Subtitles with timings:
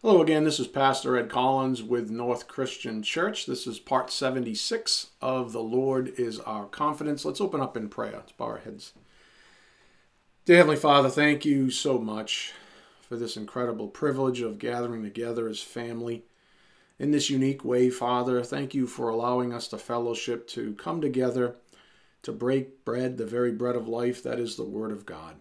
[0.00, 3.46] Hello again, this is Pastor Ed Collins with North Christian Church.
[3.46, 7.24] This is part 76 of The Lord is Our Confidence.
[7.24, 8.12] Let's open up in prayer.
[8.12, 8.92] Let's bow our heads.
[10.44, 12.52] Dear Heavenly Father, thank you so much
[13.00, 16.22] for this incredible privilege of gathering together as family
[17.00, 18.44] in this unique way, Father.
[18.44, 21.56] Thank you for allowing us to fellowship, to come together,
[22.22, 25.38] to break bread, the very bread of life that is the Word of God.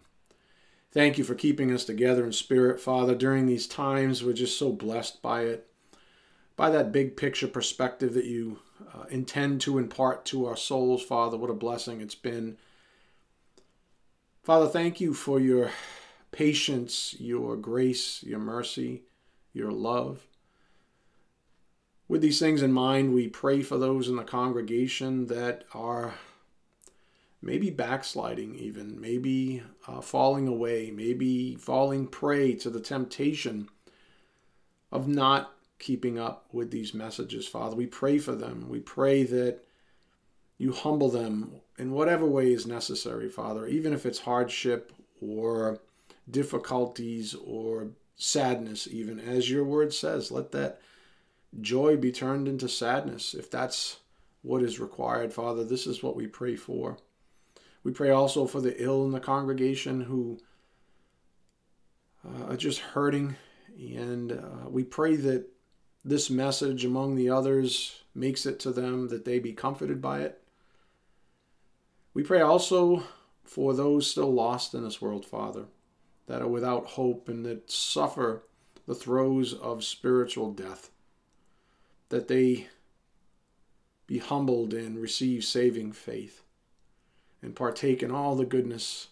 [0.97, 4.23] Thank you for keeping us together in spirit, Father, during these times.
[4.23, 5.69] We're just so blessed by it,
[6.55, 8.61] by that big picture perspective that you
[8.95, 11.37] uh, intend to impart to our souls, Father.
[11.37, 12.57] What a blessing it's been.
[14.41, 15.69] Father, thank you for your
[16.31, 19.03] patience, your grace, your mercy,
[19.53, 20.25] your love.
[22.07, 26.15] With these things in mind, we pray for those in the congregation that are
[27.41, 33.69] maybe backsliding, even, maybe uh, falling away, maybe falling prey to the temptation
[34.91, 37.75] of not keeping up with these messages, Father.
[37.75, 38.67] We pray for them.
[38.69, 39.59] We pray that
[40.57, 44.91] you humble them in whatever way is necessary, Father, even if it's hardship
[45.21, 45.79] or
[46.29, 50.31] difficulties or sadness, even as your word says.
[50.31, 50.81] Let that
[51.61, 53.97] joy be turned into sadness if that's
[54.41, 55.63] what is required, Father.
[55.63, 56.97] This is what we pray for.
[57.87, 60.41] We pray also for the ill in the congregation who
[62.27, 63.37] uh, are just hurting.
[63.79, 65.45] And uh, we pray that
[66.03, 70.43] this message, among the others, makes it to them, that they be comforted by it.
[72.13, 73.03] We pray also
[73.45, 75.67] for those still lost in this world, Father,
[76.25, 78.43] that are without hope and that suffer
[78.85, 80.91] the throes of spiritual death,
[82.09, 82.67] that they
[84.07, 86.43] be humbled and receive saving faith
[87.41, 89.07] and partake in all the goodness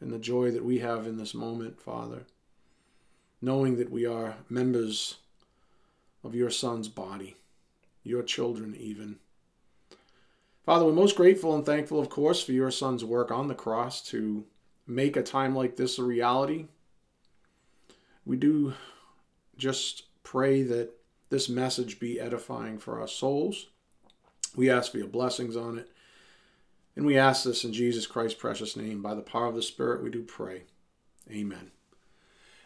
[0.00, 2.24] and the joy that we have in this moment, Father,
[3.40, 5.16] knowing that we are members
[6.22, 7.36] of your Son's body,
[8.02, 9.16] your children, even.
[10.64, 14.02] Father, we're most grateful and thankful, of course, for your Son's work on the cross
[14.08, 14.44] to
[14.86, 16.66] make a time like this a reality.
[18.24, 18.74] We do
[19.56, 20.90] just pray that
[21.30, 23.68] this message be edifying for our souls.
[24.56, 25.88] We ask for your blessings on it.
[26.96, 29.02] And we ask this in Jesus Christ's precious name.
[29.02, 30.64] By the power of the Spirit, we do pray.
[31.30, 31.70] Amen.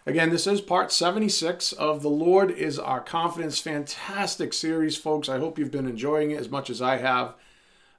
[0.07, 3.59] Again, this is part 76 of The Lord is Our Confidence.
[3.59, 5.29] Fantastic series, folks.
[5.29, 7.35] I hope you've been enjoying it as much as I have.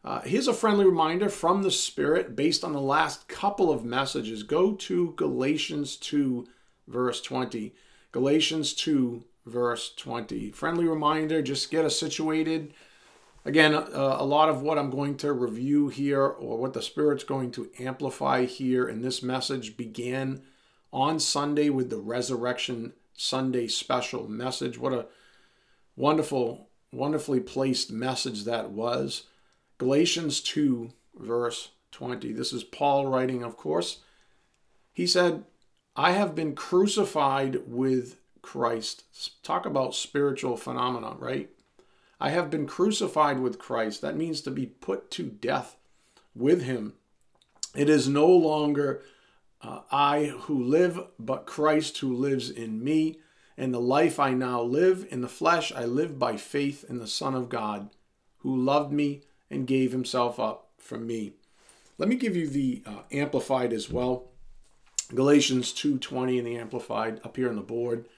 [0.04, 4.44] Uh, here's a friendly reminder from the Spirit based on the last couple of messages.
[4.44, 6.48] Go to Galatians 2,
[6.88, 7.74] verse 20.
[8.12, 10.52] Galatians 2, verse 20.
[10.52, 12.74] Friendly reminder just get us situated
[13.46, 17.24] Again, uh, a lot of what I'm going to review here, or what the Spirit's
[17.24, 20.42] going to amplify here in this message, began
[20.92, 24.80] on Sunday with the Resurrection Sunday special message.
[24.80, 25.06] What a
[25.96, 29.28] wonderful, wonderfully placed message that was.
[29.78, 32.34] Galatians 2, verse 20.
[32.34, 34.00] This is Paul writing, of course.
[34.92, 35.44] He said,
[35.96, 39.04] I have been crucified with Christ.
[39.44, 41.50] Talk about spiritual phenomena, right?
[42.26, 44.02] I have been crucified with Christ.
[44.02, 45.76] That means to be put to death
[46.34, 46.94] with him.
[47.76, 49.04] It is no longer
[49.62, 53.20] uh, I who live, but Christ who lives in me.
[53.56, 57.06] And the life I now live in the flesh, I live by faith in the
[57.06, 57.92] Son of God,
[58.40, 59.22] who loved me
[59.52, 61.34] and gave himself up for me.
[62.00, 64.32] Let me give you the uh, amplified as well.
[65.14, 68.10] Galatians 2:20 in the amplified up here on the board.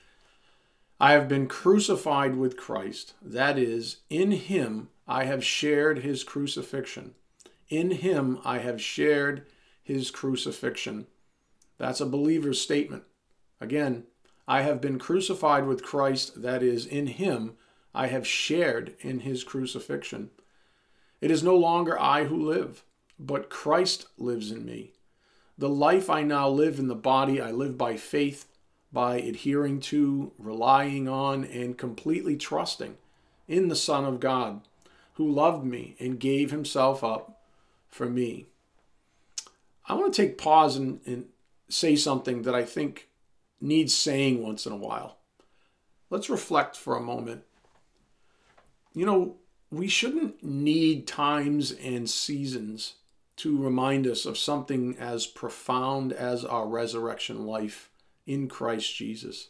[0.99, 3.13] I have been crucified with Christ.
[3.21, 7.13] That is, in him I have shared his crucifixion.
[7.69, 9.45] In him I have shared
[9.83, 11.05] his crucifixion.
[11.77, 13.03] That's a believer's statement.
[13.61, 14.05] Again,
[14.47, 16.41] I have been crucified with Christ.
[16.41, 17.57] That is, in him
[17.93, 20.31] I have shared in his crucifixion.
[21.21, 22.83] It is no longer I who live,
[23.19, 24.93] but Christ lives in me.
[25.57, 28.45] The life I now live in the body, I live by faith
[28.91, 32.97] by adhering to, relying on, and completely trusting
[33.47, 34.61] in the Son of God
[35.13, 37.41] who loved me and gave himself up
[37.89, 38.45] for me.
[39.87, 41.25] I want to take pause and, and
[41.69, 43.07] say something that I think
[43.59, 45.17] needs saying once in a while.
[46.09, 47.43] Let's reflect for a moment.
[48.93, 49.35] You know,
[49.71, 52.93] we shouldn't need times and seasons
[53.37, 57.89] to remind us of something as profound as our resurrection life
[58.27, 59.49] in Christ Jesus.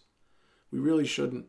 [0.71, 1.47] We really shouldn't.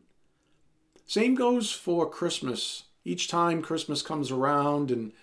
[1.05, 2.83] Same goes for Christmas.
[3.05, 5.13] Each time Christmas comes around and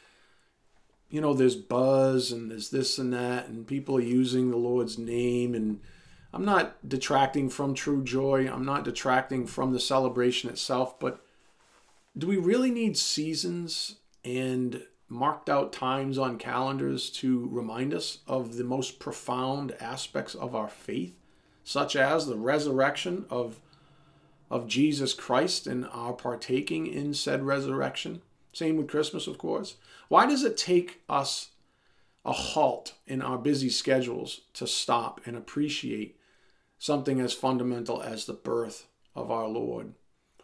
[1.11, 4.99] you know there's buzz and there's this and that and people are using the Lord's
[4.99, 5.81] name and
[6.33, 8.51] I'm not detracting from true joy.
[8.51, 11.25] I'm not detracting from the celebration itself, but
[12.17, 18.57] do we really need seasons and marked out times on calendars to remind us of
[18.57, 21.15] the most profound aspects of our faith,
[21.67, 23.59] such as the resurrection of,
[24.49, 28.23] of Jesus Christ and our partaking in said resurrection?
[28.53, 29.75] Same with Christmas, of course.
[30.07, 31.49] Why does it take us
[32.25, 36.17] a halt in our busy schedules to stop and appreciate
[36.79, 38.87] something as fundamental as the birth
[39.17, 39.95] of our Lord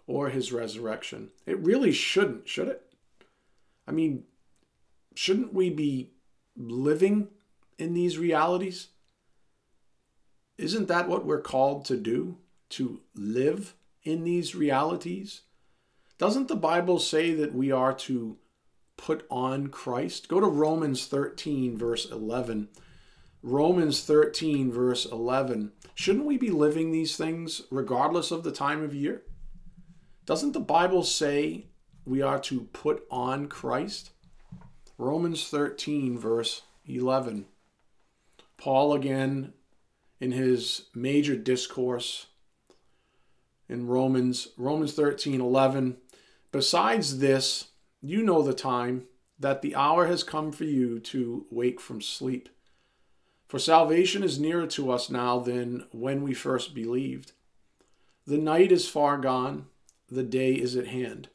[0.08, 1.30] or his resurrection?
[1.46, 2.92] It really shouldn't, should it?
[3.86, 4.24] I mean,
[5.14, 6.14] shouldn't we be
[6.56, 7.28] living
[7.78, 8.88] in these realities?
[10.62, 12.38] Isn't that what we're called to do?
[12.70, 13.74] To live
[14.04, 15.40] in these realities?
[16.18, 18.38] Doesn't the Bible say that we are to
[18.96, 20.28] put on Christ?
[20.28, 22.68] Go to Romans 13, verse 11.
[23.42, 25.72] Romans 13, verse 11.
[25.96, 29.22] Shouldn't we be living these things regardless of the time of year?
[30.26, 31.66] Doesn't the Bible say
[32.04, 34.12] we are to put on Christ?
[34.96, 37.46] Romans 13, verse 11.
[38.56, 39.54] Paul, again,
[40.22, 42.26] in his major discourse
[43.68, 45.96] in Romans, Romans 13, 11.
[46.52, 51.80] Besides this, you know the time that the hour has come for you to wake
[51.80, 52.48] from sleep.
[53.48, 57.32] For salvation is nearer to us now than when we first believed.
[58.24, 59.66] The night is far gone,
[60.08, 61.30] the day is at hand.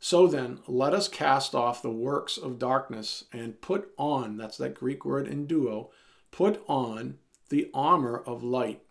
[0.00, 4.74] So then, let us cast off the works of darkness and put on, that's that
[4.74, 5.88] Greek word enduo,
[6.30, 7.16] put on
[7.52, 8.82] the armor of light.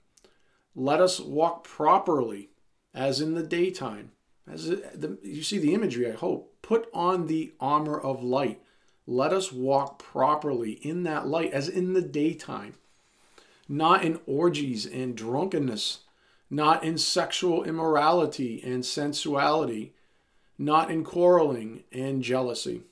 [0.73, 2.51] Let us walk properly
[2.93, 4.11] as in the daytime.
[4.49, 6.55] As the, you see the imagery, I hope.
[6.61, 8.61] Put on the armor of light.
[9.05, 12.75] Let us walk properly in that light as in the daytime,
[13.67, 15.99] not in orgies and drunkenness,
[16.49, 19.93] not in sexual immorality and sensuality
[20.61, 22.83] not in quarreling and jealousy.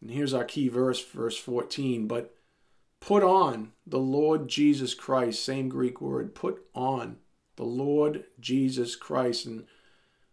[0.00, 2.06] And here's our key verse, verse 14.
[2.06, 2.33] But
[3.04, 7.16] put on the Lord Jesus Christ, same Greek word, put on
[7.56, 9.46] the Lord Jesus Christ.
[9.46, 9.66] And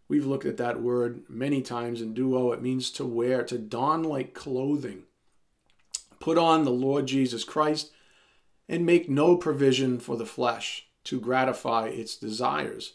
[0.08, 2.54] we've looked at that word many times enduo.
[2.54, 5.04] It means to wear, to don like clothing.
[6.20, 7.90] Put on the Lord Jesus Christ
[8.68, 12.94] and make no provision for the flesh to gratify its desires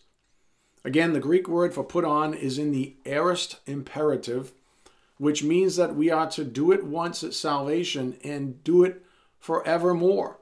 [0.88, 4.53] Again, the Greek word for put on is in the aorist imperative,
[5.18, 9.03] which means that we are to do it once at salvation and do it
[9.39, 10.39] forevermore.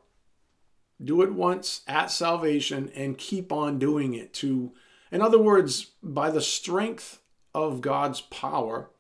[1.04, 4.74] Do it once at salvation and keep on doing it to
[5.12, 7.22] in other words, by the strength
[7.54, 8.92] of God's power,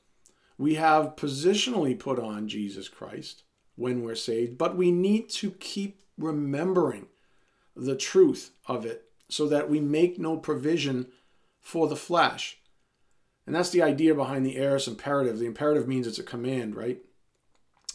[0.57, 3.43] we have positionally put on Jesus Christ
[3.75, 7.07] when we're saved, but we need to keep remembering
[7.75, 11.07] the truth of it so that we make no provision
[11.59, 12.59] for the flesh.
[13.45, 15.37] And that's the idea behind the aorist imperative.
[15.37, 16.99] The imperative means it's a command, right?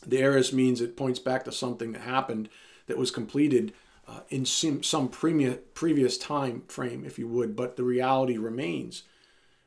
[0.06, 2.48] The aorist means it points back to something that happened
[2.86, 3.72] that was completed
[4.08, 9.04] uh, in some previous time frame, if you would, but the reality remains.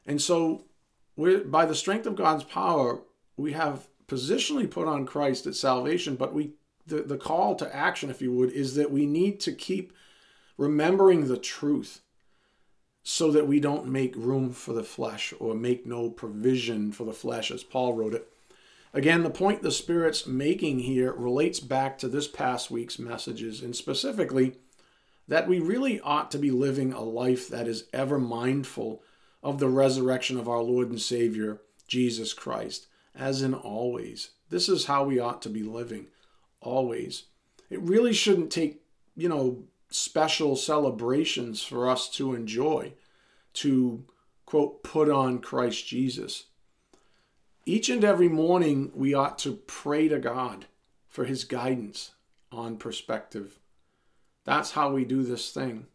[0.06, 0.66] And so,
[1.18, 3.02] by the strength of God's power,
[3.38, 6.54] we have positionally put on Christ at salvation, but we
[6.86, 9.94] the, the call to action, if you would, is that we need to keep
[10.58, 12.02] remembering the truth
[13.04, 17.14] so that we don't make room for the flesh or make no provision for the
[17.14, 18.33] flesh, as Paul wrote it.
[18.94, 23.76] Again, the point the Spirit's making here relates back to this past week's messages, and
[23.76, 24.56] specifically
[25.28, 29.02] that we really ought to be living a life that is ever mindful
[29.42, 34.32] of the resurrection of our Lord and Savior, Jesus Christ, as in always.
[34.50, 36.08] This is how we ought to be living,
[36.62, 37.24] always.
[37.70, 38.84] It really shouldn't take,
[39.16, 42.94] you know, special celebrations for us to enjoy,
[43.54, 44.06] to
[44.46, 46.46] quote, put on Christ Jesus.
[47.66, 50.66] Each and every morning, we ought to pray to God
[51.08, 52.12] for his guidance
[52.52, 53.60] on perspective.
[54.44, 55.88] That's how we do this thing.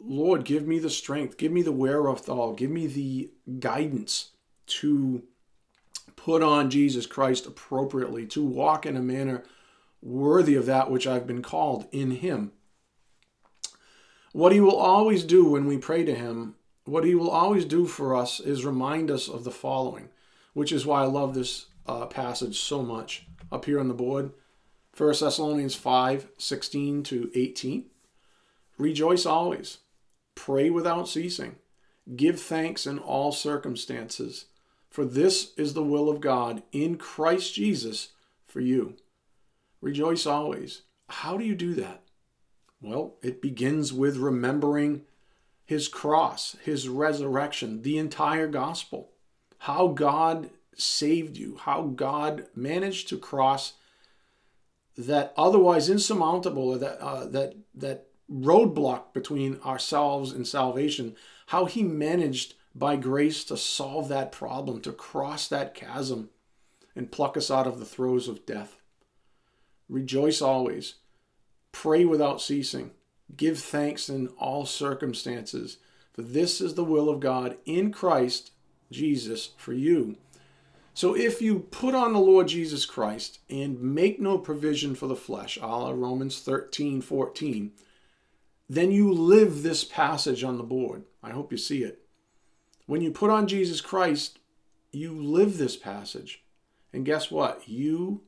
[0.00, 4.30] Lord, give me the strength, give me the wherewithal, give me the guidance
[4.66, 5.24] to
[6.16, 9.42] put on Jesus Christ appropriately, to walk in a manner
[10.00, 12.52] worthy of that which I've been called in him.
[14.32, 17.86] What he will always do when we pray to him, what he will always do
[17.86, 20.10] for us is remind us of the following,
[20.58, 24.32] which is why I love this uh, passage so much up here on the board.
[24.96, 27.84] 1 Thessalonians 5 16 to 18.
[28.76, 29.78] Rejoice always,
[30.34, 31.54] pray without ceasing,
[32.16, 34.46] give thanks in all circumstances,
[34.90, 38.08] for this is the will of God in Christ Jesus
[38.44, 38.96] for you.
[39.80, 40.82] Rejoice always.
[41.08, 42.02] How do you do that?
[42.80, 45.02] Well, it begins with remembering
[45.64, 49.12] his cross, his resurrection, the entire gospel,
[49.58, 53.74] how God saved you, how God managed to cross
[54.96, 62.54] that otherwise insurmountable that uh, that that roadblock between ourselves and salvation, how he managed
[62.74, 66.30] by grace to solve that problem, to cross that chasm
[66.94, 68.76] and pluck us out of the throes of death.
[69.88, 70.96] Rejoice always.
[71.72, 72.90] Pray without ceasing.
[73.36, 75.78] Give thanks in all circumstances,
[76.12, 78.52] for this is the will of God in Christ
[78.90, 80.16] Jesus for you.
[80.94, 85.14] So if you put on the Lord Jesus Christ and make no provision for the
[85.14, 87.72] flesh, a la Romans 13, 14,
[88.68, 91.04] then you live this passage on the board.
[91.22, 92.00] I hope you see it.
[92.86, 94.38] When you put on Jesus Christ,
[94.90, 96.42] you live this passage.
[96.92, 97.68] And guess what?
[97.68, 98.22] You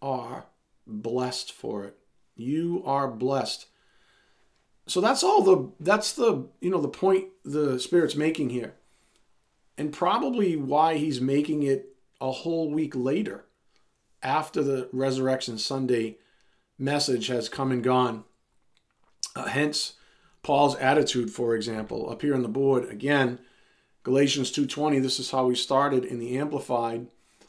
[0.00, 0.46] are
[0.86, 1.98] blessed for it.
[2.36, 3.66] You are blessed.
[4.86, 8.74] So that's all the that's the you know the point the spirit's making here.
[9.76, 13.44] And probably why he's making it a whole week later
[14.22, 16.16] after the resurrection Sunday
[16.78, 18.24] message has come and gone.
[19.36, 19.94] Uh, hence
[20.42, 22.88] Paul's attitude for example up here on the board.
[22.88, 23.38] Again
[24.02, 27.08] Galatians 2:20 this is how we started in the amplified.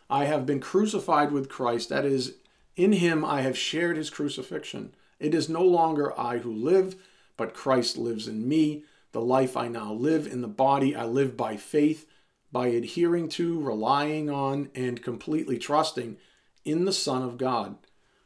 [0.09, 1.89] I have been crucified with Christ.
[1.89, 2.35] That is
[2.75, 4.93] in him I have shared his crucifixion.
[5.19, 6.95] It is no longer I who live
[7.37, 8.83] but Christ lives in me.
[9.11, 12.05] The life I now live in the body I live by faith
[12.51, 16.17] by adhering to relying on and completely trusting
[16.63, 17.77] in the son of God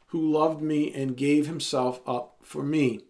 [0.08, 3.00] who loved me and gave himself up for me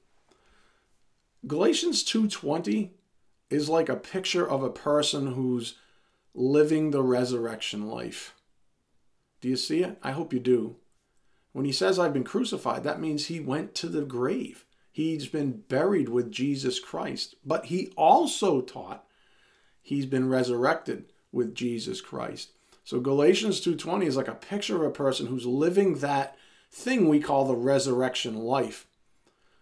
[1.47, 2.91] Galatians 2:20
[3.49, 5.77] is like a picture of a person who's
[6.35, 8.35] living the resurrection life.
[9.41, 9.99] Do you see it?
[10.03, 10.77] I hope you do.
[11.53, 14.67] When he says, I've been crucified, that means he went to the grave.
[14.93, 17.35] He's been buried with Jesus Christ.
[17.45, 19.07] But he also taught
[19.83, 22.53] he's been resurrected with Jesus Christ.
[22.85, 26.37] So Galatians 2:20 is like a picture of a person who's living that
[26.71, 28.87] thing we call the resurrection life.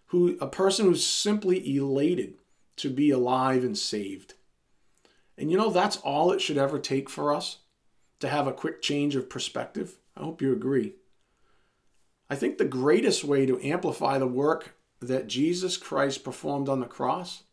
[0.07, 2.35] Who a person who's simply elated
[2.77, 4.35] to be alive and saved.
[5.37, 7.59] And you know, that's all it should ever take for us
[8.19, 9.97] to have a quick change of perspective.
[10.15, 10.93] I hope you agree.
[12.29, 16.85] I think the greatest way to amplify the work that Jesus Christ performed on the
[16.85, 17.43] cross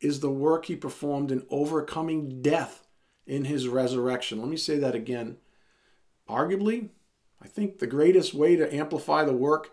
[0.00, 2.86] is the work he performed in overcoming death
[3.26, 4.40] in his resurrection.
[4.40, 5.38] Let me say that again.
[6.28, 6.90] Arguably,
[7.42, 9.72] I think the greatest way to amplify the work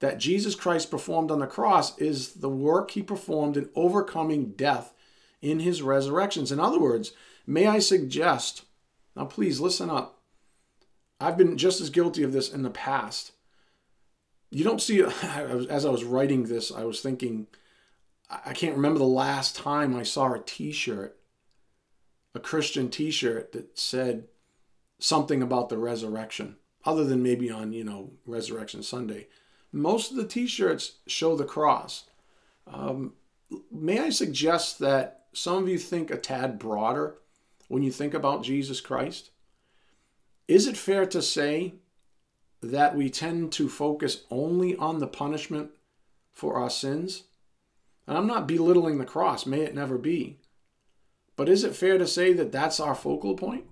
[0.00, 4.94] that Jesus Christ performed on the cross is the work he performed in overcoming death
[5.40, 6.52] in his resurrections.
[6.52, 7.12] In other words,
[7.46, 8.62] may I suggest,
[9.16, 10.22] now please listen up.
[11.20, 13.32] I've been just as guilty of this in the past.
[14.50, 17.48] You don't see, as I was writing this, I was thinking,
[18.30, 21.18] I can't remember the last time I saw a t shirt,
[22.34, 24.28] a Christian t shirt that said
[24.98, 29.28] something about the resurrection, other than maybe on, you know, Resurrection Sunday.
[29.72, 32.04] Most of the t-shirts show the cross.
[32.66, 33.14] Um,
[33.70, 37.18] may I suggest that some of you think a tad broader
[37.68, 39.30] when you think about Jesus Christ?
[40.46, 41.74] Is it fair to say
[42.62, 45.70] that we tend to focus only on the punishment
[46.32, 47.24] for our sins?
[48.08, 50.38] And I'm not belittling the cross, may it never be.
[51.36, 53.66] But is it fair to say that that's our focal point?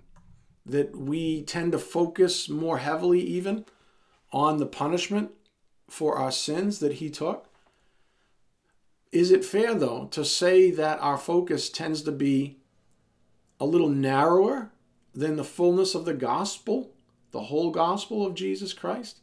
[0.66, 3.64] That we tend to focus more heavily, even
[4.32, 5.30] on the punishment
[5.88, 7.48] for our sins that he took?
[9.10, 12.58] Is it fair, though, to say that our focus tends to be
[13.58, 14.70] a little narrower
[15.14, 16.92] than the fullness of the gospel,
[17.30, 19.20] the whole gospel of Jesus Christ?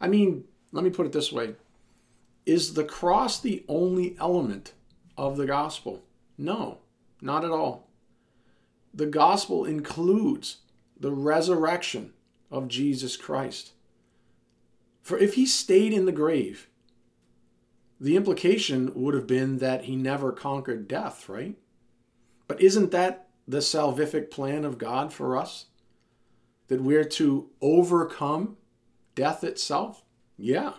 [0.00, 1.56] I mean, let me put it this way
[2.48, 4.72] Is the cross the only element
[5.18, 6.06] of the gospel?
[6.38, 6.78] No,
[7.20, 7.90] not at all.
[8.94, 10.62] The gospel includes
[10.98, 12.14] the resurrection
[12.50, 13.72] of Jesus Christ.
[15.02, 16.70] For if he stayed in the grave,
[18.00, 21.58] the implication would have been that he never conquered death, right?
[22.46, 25.66] But isn't that the salvific plan of God for us?
[26.68, 28.56] That we're to overcome
[29.14, 30.02] death itself?
[30.38, 30.72] Yeah.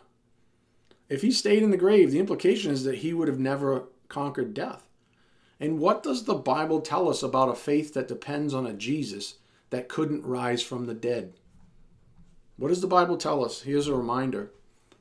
[1.10, 4.54] If he stayed in the grave, the implication is that he would have never conquered
[4.54, 4.88] death.
[5.60, 9.36] And what does the Bible tell us about a faith that depends on a Jesus
[9.72, 11.34] that couldn't rise from the dead?
[12.58, 13.64] What does the Bible tell us?
[13.64, 14.52] Here's a reminder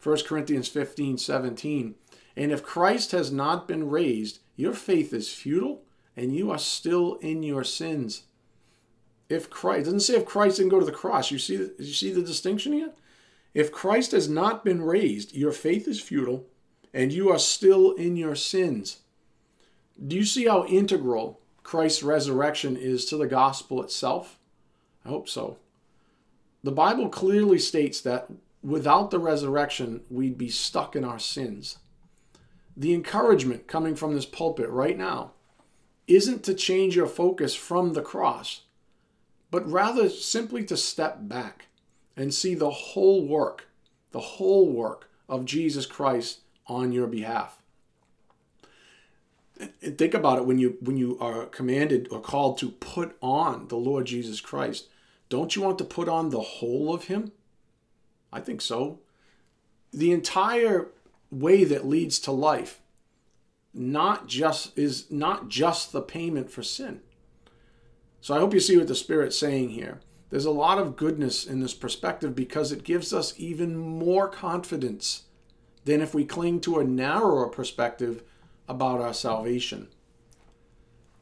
[0.02, 1.94] 1 Corinthians 15 17.
[2.36, 5.82] And if Christ has not been raised, your faith is futile
[6.16, 8.24] and you are still in your sins.
[9.28, 11.30] If Christ, doesn't say if Christ didn't go to the cross.
[11.30, 12.92] You see, you see the distinction here?
[13.54, 16.46] If Christ has not been raised, your faith is futile
[16.92, 18.98] and you are still in your sins.
[20.04, 24.38] Do you see how integral Christ's resurrection is to the gospel itself?
[25.04, 25.58] I hope so.
[26.62, 28.28] The Bible clearly states that
[28.62, 31.78] without the resurrection, we'd be stuck in our sins.
[32.76, 35.32] The encouragement coming from this pulpit right now
[36.06, 38.62] isn't to change your focus from the cross,
[39.50, 41.67] but rather simply to step back
[42.18, 43.68] and see the whole work,
[44.10, 47.62] the whole work of Jesus Christ on your behalf.
[49.82, 53.68] And think about it when you when you are commanded or called to put on
[53.68, 54.88] the Lord Jesus Christ.
[55.28, 57.32] Don't you want to put on the whole of him?
[58.32, 59.00] I think so.
[59.92, 60.88] The entire
[61.30, 62.80] way that leads to life
[63.74, 67.00] not just is not just the payment for sin.
[68.20, 70.00] So I hope you see what the Spirit's saying here.
[70.30, 75.24] There's a lot of goodness in this perspective because it gives us even more confidence
[75.84, 78.22] than if we cling to a narrower perspective
[78.68, 79.88] about our salvation.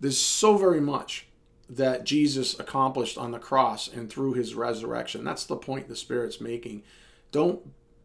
[0.00, 1.28] There's so very much
[1.68, 5.24] that Jesus accomplished on the cross and through his resurrection.
[5.24, 6.82] That's the point the Spirit's making.
[7.30, 7.60] Don't,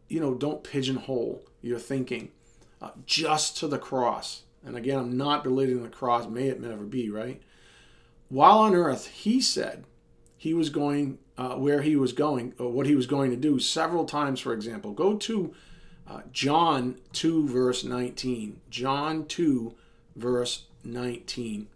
[0.08, 2.30] you know, don't pigeonhole your thinking
[2.80, 4.42] uh, just to the cross.
[4.64, 7.42] And again, I'm not belittling the cross, may it never be, right?
[8.28, 9.84] While on earth, he said
[10.42, 13.60] he was going uh, where he was going, or what he was going to do
[13.60, 14.90] several times, for example.
[14.90, 15.54] Go to
[16.10, 18.60] uh, John 2, verse 19.
[18.68, 19.72] John 2,
[20.16, 21.68] verse 19.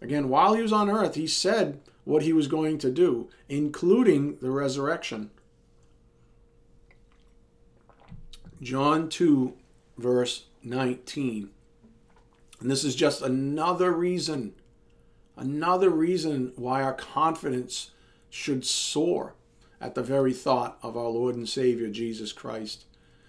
[0.00, 4.36] Again, while he was on earth, he said what he was going to do, including
[4.40, 5.30] the resurrection.
[8.60, 9.54] John 2,
[9.98, 11.50] verse 19.
[12.60, 14.54] And this is just another reason,
[15.36, 17.90] another reason why our confidence
[18.30, 19.34] should soar
[19.80, 22.84] at the very thought of our Lord and Savior Jesus Christ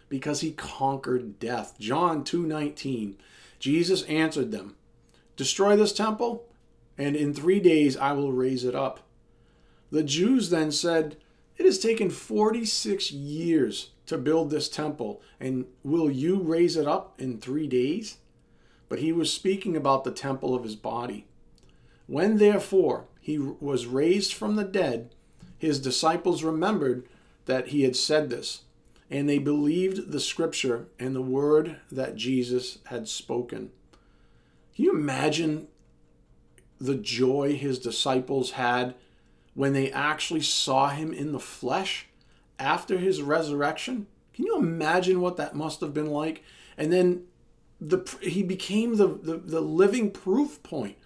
[0.09, 1.75] because he conquered death.
[1.79, 3.17] John 2:19.
[3.59, 4.75] Jesus answered them,
[5.35, 6.45] "Destroy this temple,
[6.97, 8.99] and in 3 days I will raise it up."
[9.89, 11.17] The Jews then said,
[11.57, 17.19] "It has taken 46 years to build this temple, and will you raise it up
[17.19, 18.17] in 3 days?"
[18.89, 21.25] But he was speaking about the temple of his body.
[22.13, 25.15] When therefore he was raised from the dead,
[25.57, 27.09] his disciples remembered
[27.47, 28.61] that he had said this
[29.09, 33.71] and they believed the scripture and the word that Jesus had spoken.
[34.75, 35.67] Can you imagine
[36.79, 38.93] the joy his disciples had
[39.55, 42.05] when they actually saw him in the flesh
[42.59, 44.05] after his resurrection?
[44.35, 46.43] Can you imagine what that must have been like?
[46.77, 47.23] And then
[47.81, 50.97] the, he became the, the, the living proof point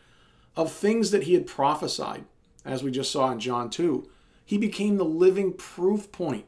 [0.58, 2.26] of things that he had prophesied,
[2.65, 4.10] as we just saw in John 2.
[4.43, 6.46] He became the living proof point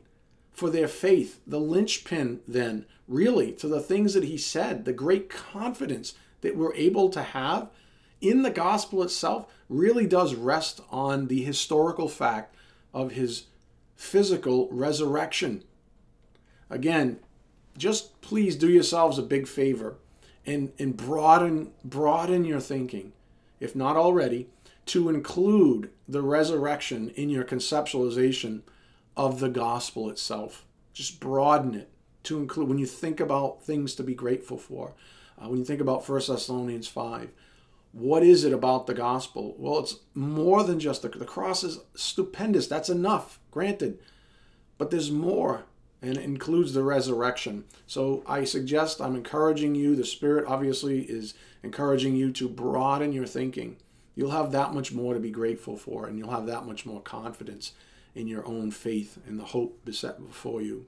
[0.52, 5.30] for their faith, the linchpin, then, really, to the things that he said, the great
[5.30, 7.70] confidence that we're able to have
[8.22, 12.56] in the gospel itself, really does rest on the historical fact
[12.94, 13.46] of his
[13.96, 15.64] physical resurrection.
[16.70, 17.20] Again,
[17.78, 19.96] just please do yourselves a big favor
[20.46, 23.14] and, and broaden broaden your thinking,
[23.60, 24.48] if not already,
[24.88, 28.62] to include the resurrection in your conceptualization
[29.16, 30.66] of the gospel itself.
[30.94, 31.90] Just broaden it
[32.24, 34.94] to include when you think about things to be grateful for.
[35.38, 37.30] Uh, when you think about 1 Thessalonians 5,
[37.92, 39.56] what is it about the gospel?
[39.58, 42.68] Well, it's more than just the, the cross is stupendous.
[42.68, 44.00] That's enough, granted.
[44.78, 45.66] But there's more,
[46.02, 47.66] and it includes the resurrection.
[47.88, 51.34] So I suggest, I'm encouraging you, the Spirit obviously is
[51.64, 53.78] encouraging you to broaden your thinking.
[54.16, 57.02] You'll have that much more to be grateful for, and you'll have that much more
[57.02, 57.74] confidence
[58.16, 60.86] in your own faith and the hope beset before you.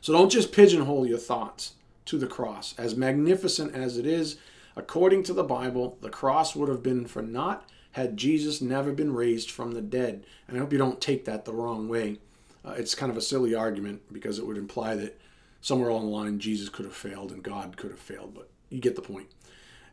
[0.00, 1.74] So don't just pigeonhole your thoughts
[2.06, 2.74] to the cross.
[2.76, 4.36] As magnificent as it is,
[4.76, 9.14] according to the Bible, the cross would have been for naught had Jesus never been
[9.14, 10.24] raised from the dead.
[10.46, 12.18] And I hope you don't take that the wrong way.
[12.64, 15.20] Uh, it's kind of a silly argument because it would imply that
[15.60, 18.80] somewhere along the line Jesus could have failed and God could have failed, but you
[18.80, 19.28] get the point.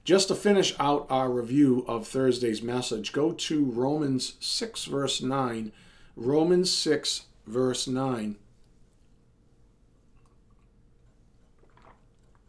[0.04, 5.72] Just to finish out our review of Thursday's message, go to Romans 6, verse 9
[6.16, 8.36] Romans 6, verse 9.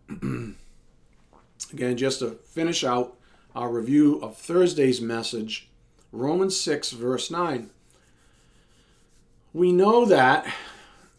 [1.73, 3.17] Again, just to finish out
[3.55, 5.71] our review of Thursday's message,
[6.11, 7.71] Romans 6, verse 9.
[9.53, 10.53] We know that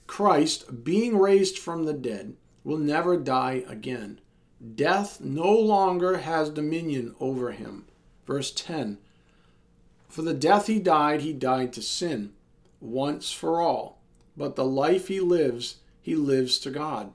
[0.07, 4.19] Christ, being raised from the dead, will never die again.
[4.75, 7.85] Death no longer has dominion over him.
[8.25, 8.97] Verse 10
[10.13, 12.33] for the death he died, he died to sin
[12.79, 13.99] once for all.
[14.37, 17.13] But the life he lives, he lives to God.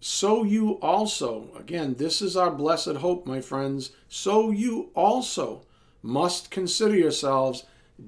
[0.00, 5.66] so you also, again, this is our blessed hope, my friends, so you also
[6.00, 7.64] must consider yourselves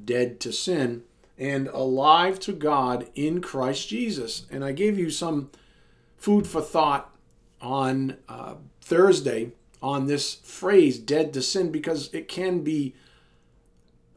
[0.07, 1.03] dead to sin
[1.39, 4.47] and alive to God in Christ Jesus.
[4.51, 5.51] And I gave you some
[6.17, 7.15] food for thought
[7.61, 12.95] on uh, Thursday on this phrase, dead to sin, because it can be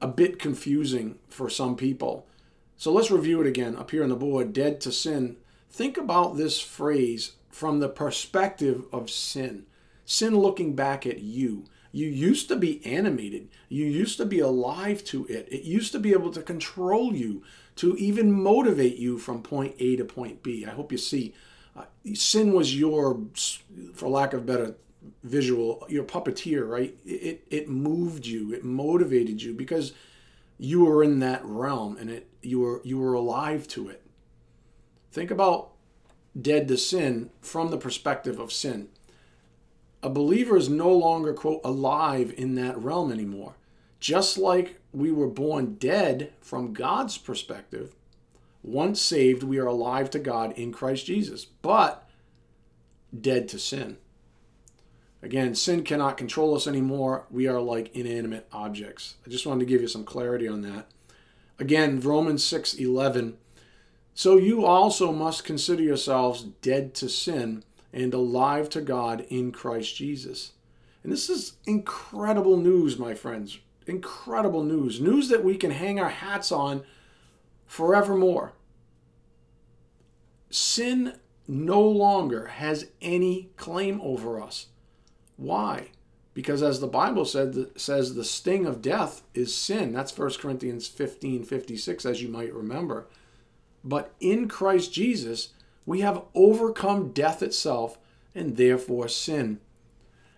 [0.02, 2.26] a bit confusing for some people.
[2.76, 5.38] So let's review it again up here on the board dead to sin.
[5.70, 9.66] Think about this phrase from the perspective of sin.
[10.04, 11.66] Sin looking back at you.
[11.92, 13.50] You used to be animated.
[13.70, 15.48] You used to be alive to it.
[15.52, 17.44] It used to be able to control you,
[17.78, 20.66] to even motivate you from point A to point B.
[20.66, 21.34] I hope you see.
[21.76, 23.20] Uh, sin was your,
[23.94, 24.76] for lack of better
[25.24, 26.98] visual, your puppeteer, right?
[27.06, 29.94] It, it moved you, it motivated you because
[30.58, 34.04] you were in that realm and it you were you were alive to it.
[35.12, 35.72] Think about
[36.40, 38.90] dead to sin from the perspective of sin.
[40.04, 43.56] A believer is no longer, quote, alive in that realm anymore.
[44.00, 47.94] Just like we were born dead from God's perspective,
[48.64, 52.10] once saved, we are alive to God in Christ Jesus, but
[53.20, 53.98] dead to sin.
[55.22, 57.28] Again, sin cannot control us anymore.
[57.30, 59.16] We are like inanimate objects.
[59.26, 60.88] I just wanted to give you some clarity on that.
[61.60, 63.38] Again, Romans 6 11
[64.14, 69.96] so you also must consider yourselves dead to sin and alive to God in Christ
[69.96, 70.54] Jesus.
[71.04, 73.60] And this is incredible news, my friends.
[73.88, 75.02] Incredible news.
[75.02, 76.84] News that we can hang our hats on
[77.66, 78.54] forevermore.
[80.50, 81.14] Sin
[81.48, 84.68] no longer has any claim over us.
[85.38, 85.88] Why?
[86.34, 89.92] Because as the Bible said, says the sting of death is sin.
[89.92, 93.08] That's 1 Corinthians 15 56, as you might remember.
[93.84, 95.50] But in Christ Jesus,
[95.86, 97.98] we have overcome death itself
[98.34, 99.60] and therefore sin.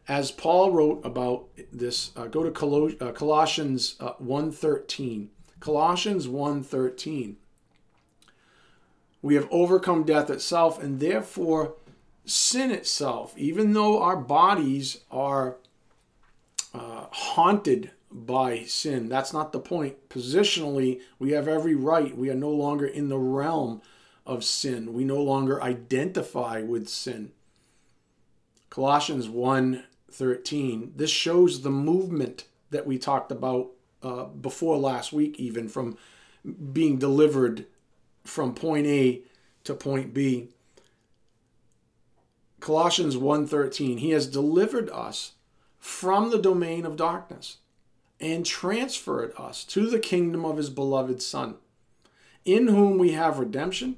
[0.07, 5.27] As Paul wrote about this, uh, go to uh, Colossians uh, 1.13.
[5.59, 7.35] Colossians 1.13.
[9.21, 11.75] We have overcome death itself and therefore
[12.25, 15.55] sin itself, even though our bodies are
[16.73, 19.07] uh, haunted by sin.
[19.07, 20.09] That's not the point.
[20.09, 22.15] Positionally, we have every right.
[22.15, 23.81] We are no longer in the realm
[24.25, 24.93] of sin.
[24.93, 27.31] We no longer identify with sin.
[28.69, 30.93] Colossians 1:13.
[30.95, 35.97] This shows the movement that we talked about uh, before last week, even from
[36.71, 37.67] being delivered
[38.23, 39.21] from point A
[39.63, 40.49] to point B.
[42.59, 43.99] Colossians 1:13.
[43.99, 45.33] He has delivered us
[45.79, 47.57] from the domain of darkness
[48.19, 51.55] and transferred us to the kingdom of his beloved Son,
[52.45, 53.97] in whom we have redemption,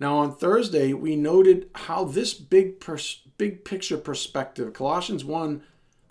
[0.00, 5.62] Now, on Thursday, we noted how this big, pers- big picture perspective, Colossians 1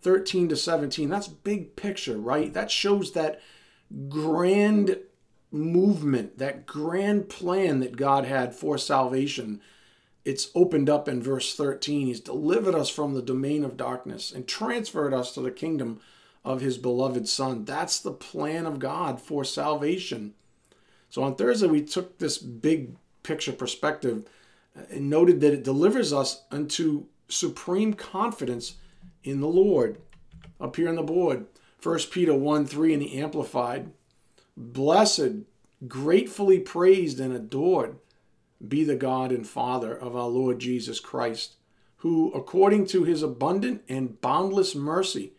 [0.02, 2.54] 13 to 17, that's big picture, right?
[2.54, 3.40] That shows that
[4.10, 4.98] grand
[5.52, 9.62] movement, that grand plan that God had for salvation.
[10.24, 12.08] It's opened up in verse 13.
[12.08, 16.00] He's delivered us from the domain of darkness and transferred us to the kingdom
[16.44, 17.66] of his beloved Son.
[17.66, 20.34] That's the plan of God for salvation.
[21.10, 24.26] So on Thursday, we took this big picture perspective
[24.78, 28.76] uh, and noted that it delivers us unto supreme confidence
[29.24, 29.98] in the Lord.
[30.60, 31.46] Up here on the board,
[31.82, 33.92] 1 Peter 1 3 in the Amplified.
[34.56, 35.44] Blessed,
[35.88, 37.98] gratefully praised, and adored
[38.68, 41.56] be the God and Father of our Lord Jesus Christ,
[41.98, 45.34] who, according to his abundant and boundless mercy,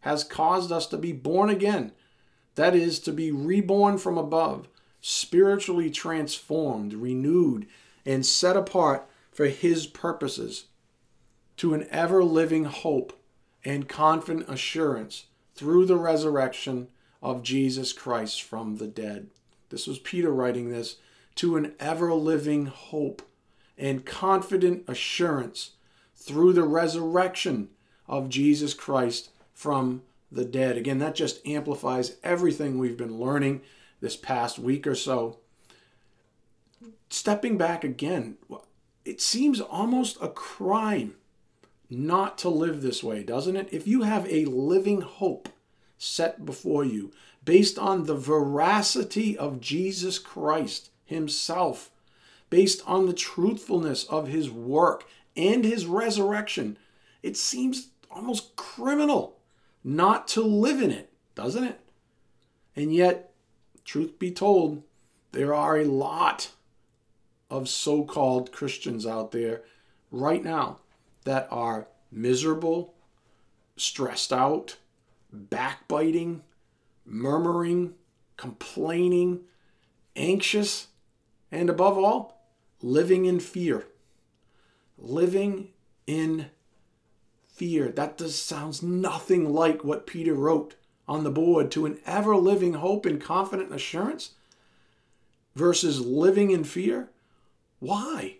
[0.00, 1.92] has caused us to be born again.
[2.54, 4.68] That is, to be reborn from above,
[5.00, 7.66] spiritually transformed, renewed,
[8.04, 10.66] and set apart for His purposes,
[11.56, 13.18] to an ever living hope
[13.64, 16.88] and confident assurance through the resurrection
[17.20, 19.28] of Jesus Christ from the dead.
[19.70, 20.96] This was Peter writing this
[21.36, 23.22] to an ever living hope
[23.76, 25.72] and confident assurance
[26.16, 27.68] through the resurrection
[28.08, 30.76] of Jesus Christ from the dead.
[30.76, 33.62] Again, that just amplifies everything we've been learning
[34.00, 35.38] this past week or so.
[37.10, 38.36] Stepping back again,
[39.04, 41.14] it seems almost a crime
[41.90, 43.68] not to live this way, doesn't it?
[43.72, 45.48] If you have a living hope
[45.96, 47.12] set before you
[47.44, 51.90] based on the veracity of Jesus Christ Himself,
[52.50, 56.76] based on the truthfulness of His work and His resurrection,
[57.22, 59.38] it seems almost criminal
[59.82, 61.80] not to live in it, doesn't it?
[62.76, 63.27] And yet,
[63.88, 64.82] truth be told,
[65.32, 66.50] there are a lot
[67.50, 69.62] of so called Christians out there
[70.10, 70.80] right now
[71.24, 72.92] that are miserable,
[73.78, 74.76] stressed out,
[75.32, 76.42] backbiting,
[77.06, 77.94] murmuring,
[78.36, 79.40] complaining,
[80.14, 80.88] anxious,
[81.50, 82.42] and above all,
[82.82, 83.86] living in fear.
[84.98, 85.68] Living
[86.06, 86.50] in
[87.46, 87.88] fear.
[87.88, 90.74] That just sounds nothing like what Peter wrote
[91.08, 94.32] on the board to an ever living hope and confident assurance
[95.56, 97.08] versus living in fear.
[97.80, 98.36] Why?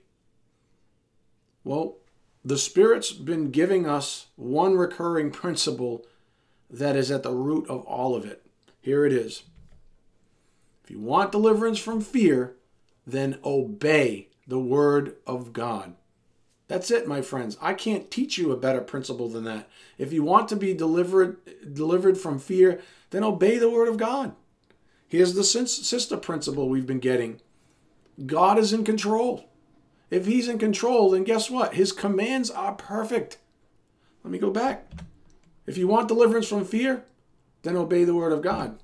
[1.65, 1.97] Well,
[2.45, 6.07] the Spirit's been giving us one recurring principle
[6.71, 8.45] that is at the root of all of it.
[8.81, 9.43] Here it is.
[10.85, 12.55] If you want deliverance from fear,
[13.07, 15.95] then obey the word of God.
[16.69, 17.57] That's it, my friends.
[17.61, 19.69] I can't teach you a better principle than that.
[19.97, 21.39] If you want to be delivered
[21.75, 24.35] delivered from fear, then obey the word of God.
[25.09, 27.41] Here's the sister principle we've been getting.
[28.27, 29.49] God is in control.
[30.11, 31.75] If he's in control, then guess what?
[31.75, 33.39] His commands are perfect.
[34.23, 34.91] Let me go back.
[35.67, 37.05] If you want deliverance from fear,
[37.63, 38.79] then obey the word of God.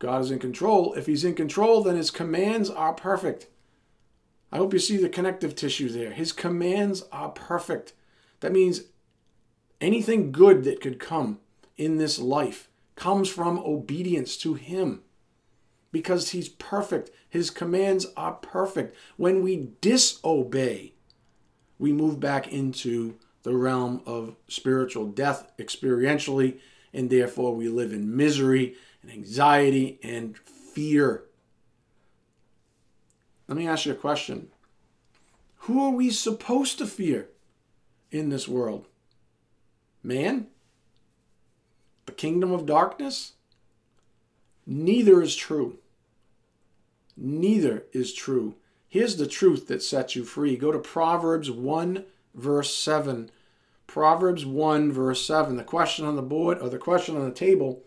[0.00, 0.94] God is in control.
[0.94, 3.46] If he's in control, then his commands are perfect.
[4.54, 6.12] I hope you see the connective tissue there.
[6.12, 7.92] His commands are perfect.
[8.38, 8.82] That means
[9.80, 11.40] anything good that could come
[11.76, 15.02] in this life comes from obedience to him
[15.90, 17.10] because he's perfect.
[17.28, 18.96] His commands are perfect.
[19.16, 20.94] When we disobey,
[21.76, 26.60] we move back into the realm of spiritual death experientially,
[26.92, 31.24] and therefore we live in misery and anxiety and fear.
[33.48, 34.48] Let me ask you a question.
[35.58, 37.28] Who are we supposed to fear
[38.10, 38.86] in this world?
[40.02, 40.48] Man?
[42.06, 43.32] The kingdom of darkness?
[44.66, 45.78] Neither is true.
[47.16, 48.56] Neither is true.
[48.88, 50.56] Here's the truth that sets you free.
[50.56, 52.04] Go to Proverbs 1,
[52.34, 53.30] verse 7.
[53.86, 55.56] Proverbs 1, verse 7.
[55.56, 57.82] The question on the board, or the question on the table,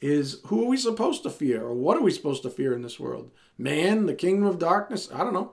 [0.00, 2.82] is who are we supposed to fear or what are we supposed to fear in
[2.82, 3.30] this world?
[3.56, 5.08] Man, the kingdom of darkness?
[5.12, 5.52] I don't know.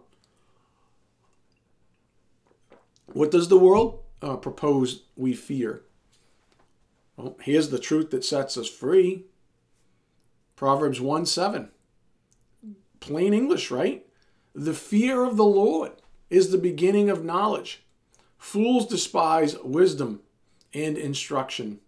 [3.14, 5.84] What does the world uh, propose we fear?
[7.18, 9.26] Well, here's the truth that sets us free.
[10.56, 11.70] Proverbs 1 7.
[13.00, 14.06] Plain English, right?
[14.54, 15.92] The fear of the Lord
[16.30, 17.84] is the beginning of knowledge.
[18.38, 20.22] Fools despise wisdom
[20.74, 21.80] and instruction.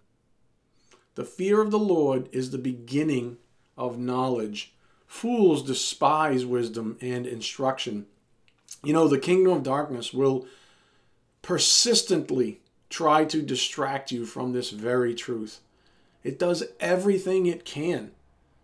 [1.16, 3.38] The fear of the Lord is the beginning
[3.78, 4.76] of knowledge.
[5.14, 8.08] Fools despise wisdom and instruction.
[8.84, 10.48] You know, the kingdom of darkness will
[11.44, 15.60] persistently try to distract you from this very truth.
[16.24, 18.12] It does everything it can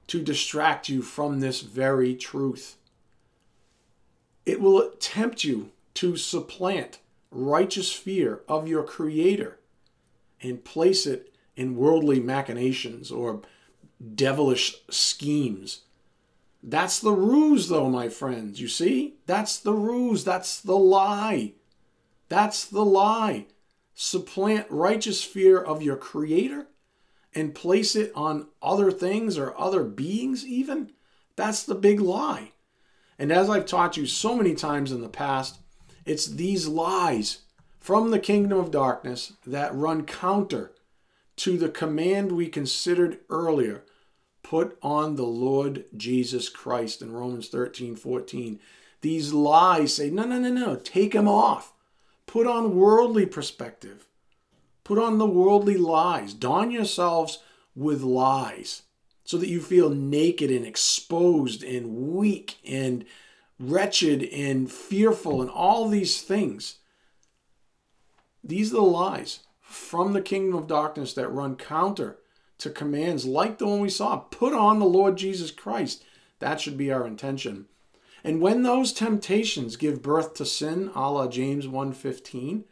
[0.07, 2.77] to distract you from this very truth.
[4.43, 6.97] It will tempt you to supplant
[7.29, 9.59] righteous fear of your Creator
[10.41, 13.43] and place it in worldly machinations or
[14.15, 15.83] devilish schemes.
[16.61, 18.59] That's the ruse, though, my friends.
[18.59, 19.15] You see?
[19.25, 20.23] That's the ruse.
[20.23, 21.53] That's the lie.
[22.27, 23.47] That's the lie.
[23.95, 26.67] Supplant righteous fear of your Creator
[27.33, 30.91] and place it on other things or other beings, even.
[31.35, 32.51] That's the big lie.
[33.17, 35.59] And as I've taught you so many times in the past,
[36.05, 37.39] it's these lies
[37.79, 40.71] from the kingdom of darkness that run counter
[41.37, 43.83] to the command we considered earlier
[44.43, 48.60] put on the Lord Jesus Christ in Romans 13 14.
[49.02, 51.73] These lies say, no, no, no, no, take him off.
[52.25, 54.08] Put on worldly perspective.
[54.84, 56.34] Put on the worldly lies.
[56.34, 57.39] Don yourselves
[57.75, 58.84] with lies
[59.23, 63.06] so that you feel naked and exposed and weak and
[63.60, 66.78] wretched and fearful and all these things.
[68.43, 72.18] These are the lies from the kingdom of darkness that run counter
[72.59, 74.17] to commands like the one we saw.
[74.17, 76.03] Put on the Lord Jesus Christ.
[76.39, 77.65] That should be our intention.
[78.23, 82.63] And when those temptations give birth to sin, a la James 1.15,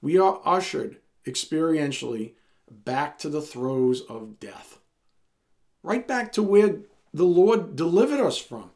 [0.00, 2.32] we are ushered experientially
[2.70, 4.78] back to the throes of death.
[5.82, 6.80] Right back to where
[7.12, 8.70] the Lord delivered us from.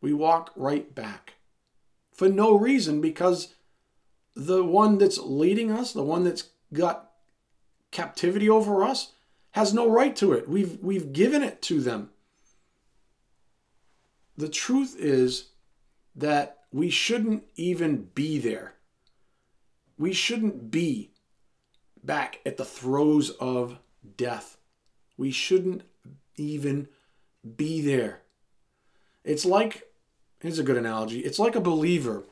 [0.00, 1.34] We walk right back.
[2.12, 3.54] For no reason, because
[4.34, 7.10] the one that's leading us, the one that's got
[7.90, 9.12] captivity over us,
[9.52, 10.48] has no right to it.
[10.48, 12.10] We've, we've given it to them.
[14.36, 15.50] The truth is
[16.14, 18.74] that we shouldn't even be there.
[19.98, 21.12] We shouldn't be
[22.04, 23.78] back at the throes of
[24.16, 24.58] death.
[25.16, 25.82] We shouldn't
[26.36, 26.88] even
[27.56, 28.22] be there.
[29.24, 29.84] It's like,
[30.40, 32.24] here's a good analogy it's like a believer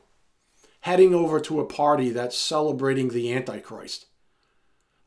[0.81, 4.05] heading over to a party that's celebrating the Antichrist.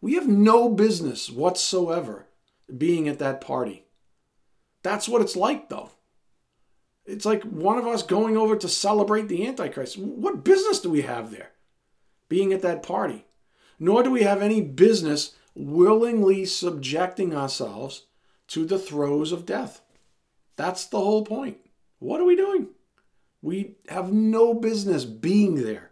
[0.00, 2.26] We have no business whatsoever
[2.76, 3.84] being at that party.
[4.82, 5.90] That's what it's like, though.
[7.04, 9.98] It's like one of us going over to celebrate the Antichrist.
[9.98, 11.50] What business do we have there
[12.28, 13.24] being at that party?
[13.78, 18.06] Nor do we have any business willingly subjecting ourselves
[18.48, 19.80] to the throes of death.
[20.56, 21.58] That's the whole point.
[21.98, 22.68] What are we doing?
[23.42, 25.89] We have no business being there.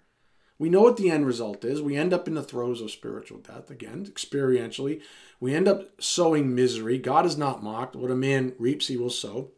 [0.58, 1.80] We know what the end result is.
[1.80, 5.00] We end up in the throes of spiritual death again, experientially.
[5.38, 6.98] We end up sowing misery.
[6.98, 7.94] God is not mocked.
[7.94, 9.52] What a man reaps, he will sow.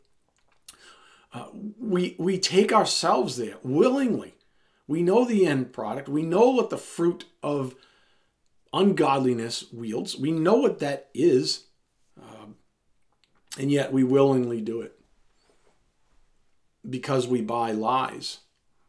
[1.33, 1.47] Uh,
[1.79, 4.35] we, we take ourselves there willingly.
[4.87, 6.09] We know the end product.
[6.09, 7.75] We know what the fruit of
[8.73, 10.17] ungodliness wields.
[10.17, 11.67] We know what that is.
[12.21, 12.57] Um,
[13.59, 14.99] and yet we willingly do it
[16.89, 18.39] because we buy lies.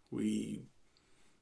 [0.09, 0.63] We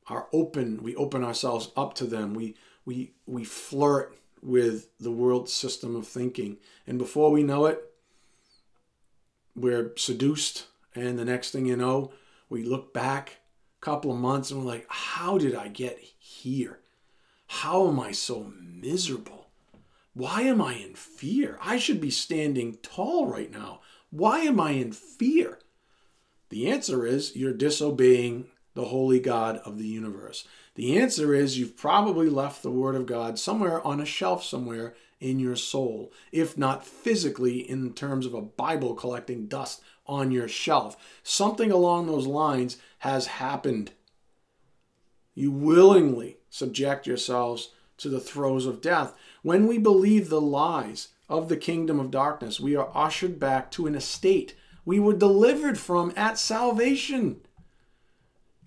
[0.09, 2.33] are open, we open ourselves up to them.
[2.33, 6.57] We we we flirt with the world system of thinking.
[6.87, 7.83] And before we know it,
[9.55, 12.11] we're seduced and the next thing you know,
[12.49, 13.37] we look back
[13.81, 16.79] a couple of months and we're like, how did I get here?
[17.47, 19.47] How am I so miserable?
[20.13, 21.57] Why am I in fear?
[21.61, 23.81] I should be standing tall right now.
[24.09, 25.59] Why am I in fear?
[26.49, 28.47] The answer is you're disobeying
[28.79, 30.47] the holy God of the universe.
[30.75, 34.95] The answer is you've probably left the Word of God somewhere on a shelf somewhere
[35.19, 40.47] in your soul, if not physically in terms of a Bible collecting dust on your
[40.47, 40.95] shelf.
[41.23, 43.91] Something along those lines has happened.
[45.35, 49.13] You willingly subject yourselves to the throes of death.
[49.41, 53.87] When we believe the lies of the kingdom of darkness, we are ushered back to
[53.87, 54.55] an estate
[54.89, 57.41] we were delivered from at salvation.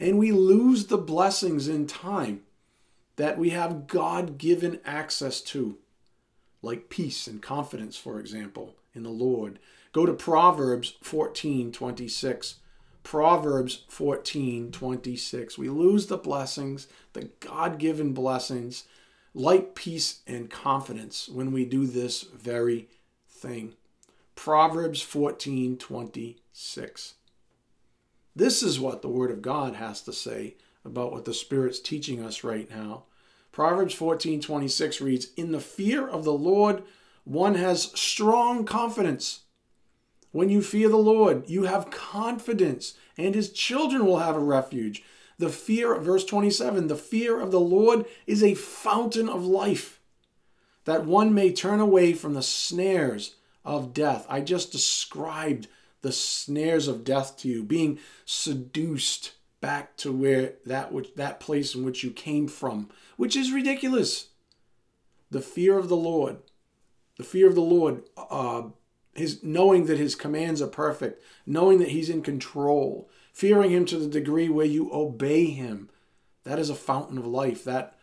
[0.02, 2.42] And we lose the blessings in time
[3.14, 5.78] that we have God given access to,
[6.60, 9.60] like peace and confidence, for example, in the Lord.
[9.92, 12.56] Go to Proverbs 14 26.
[13.04, 15.56] Proverbs 14 26.
[15.56, 18.88] We lose the blessings, the God given blessings,
[19.34, 22.88] like peace and confidence when we do this very
[23.28, 23.74] thing.
[24.34, 27.14] Proverbs 14 26.
[28.34, 32.24] This is what the Word of God has to say about what the Spirit's teaching
[32.24, 33.04] us right now.
[33.52, 36.82] Proverbs 14 26 reads, In the fear of the Lord,
[37.24, 39.40] one has strong confidence.
[40.32, 45.02] When you fear the Lord, you have confidence, and his children will have a refuge.
[45.38, 50.00] The fear, verse 27, the fear of the Lord is a fountain of life,
[50.86, 54.24] that one may turn away from the snares of death.
[54.28, 55.68] I just described
[56.02, 61.74] the snares of death to you, being seduced back to where that which that place
[61.74, 64.28] in which you came from, which is ridiculous.
[65.30, 66.38] The fear of the Lord,
[67.16, 68.64] the fear of the Lord, uh,
[69.14, 73.98] his knowing that his commands are perfect, knowing that he's in control, fearing him to
[73.98, 75.88] the degree where you obey him.
[76.44, 77.64] That is a fountain of life.
[77.64, 77.96] That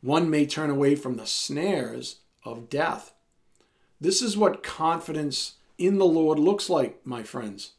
[0.00, 3.12] one may turn away from the snares of death.
[4.00, 7.72] This is what confidence in the Lord looks like, my friends.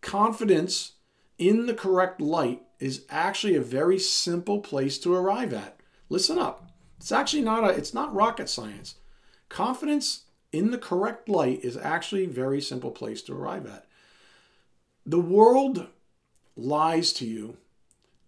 [0.00, 0.92] Confidence
[1.38, 5.78] in the correct light is actually a very simple place to arrive at.
[6.08, 6.70] Listen up.
[6.98, 8.96] It's actually not a it's not rocket science.
[9.48, 13.86] Confidence in the correct light is actually a very simple place to arrive at.
[15.06, 15.86] The world
[16.56, 17.56] lies to you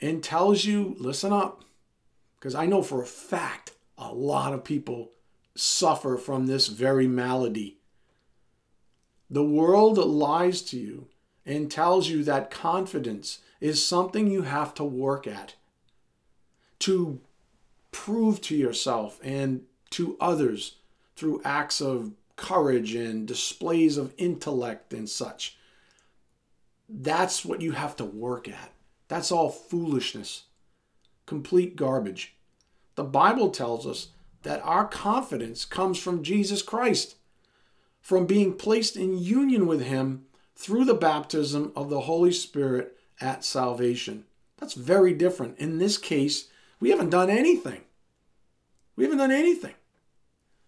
[0.01, 1.65] and tells you, listen up,
[2.39, 5.11] because I know for a fact a lot of people
[5.55, 7.79] suffer from this very malady.
[9.33, 11.09] The world lies to you
[11.47, 15.55] and tells you that confidence is something you have to work at
[16.81, 17.19] to
[17.93, 20.77] prove to yourself and to others
[21.17, 25.57] through acts of courage and displays of intellect and such.
[26.87, 28.73] That's what you have to work at.
[29.09, 30.43] That's all foolishness,
[31.25, 32.35] complete garbage.
[32.97, 34.09] The Bible tells us
[34.43, 37.15] that our confidence comes from Jesus Christ,
[38.03, 43.45] from being placed in union with Him through the baptism of the Holy Spirit at
[43.45, 44.25] salvation.
[44.59, 45.59] That's very different.
[45.59, 46.49] In this case,
[46.83, 47.83] We haven't done anything.
[48.97, 49.75] We haven't done anything.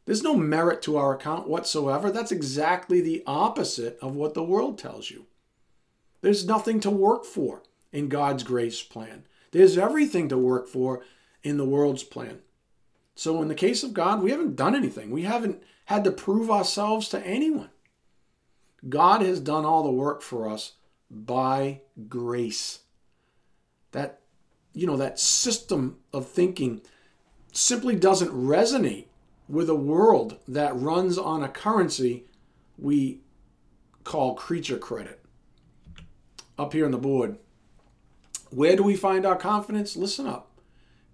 [0.07, 2.09] There's no merit to our account whatsoever.
[2.09, 5.26] That's exactly the opposite of what the world tells you.
[6.20, 9.26] There's nothing to work for in God's grace plan.
[9.51, 11.03] There's everything to work for
[11.43, 12.43] in the world's plan.
[13.14, 15.10] So, in the case of God, we haven't done anything.
[15.10, 17.70] We haven't had to prove ourselves to anyone.
[18.88, 20.72] God has done all the work for us
[21.10, 22.80] by grace.
[23.92, 24.20] That,
[24.72, 26.82] you know, that system of thinking
[27.52, 29.06] simply doesn't resonate
[29.48, 32.24] with a world that runs on a currency
[32.76, 33.20] we
[34.02, 35.20] call creature credit.
[36.58, 37.38] Up here on the board.
[38.50, 39.96] Where do we find our confidence?
[39.96, 40.50] Listen up.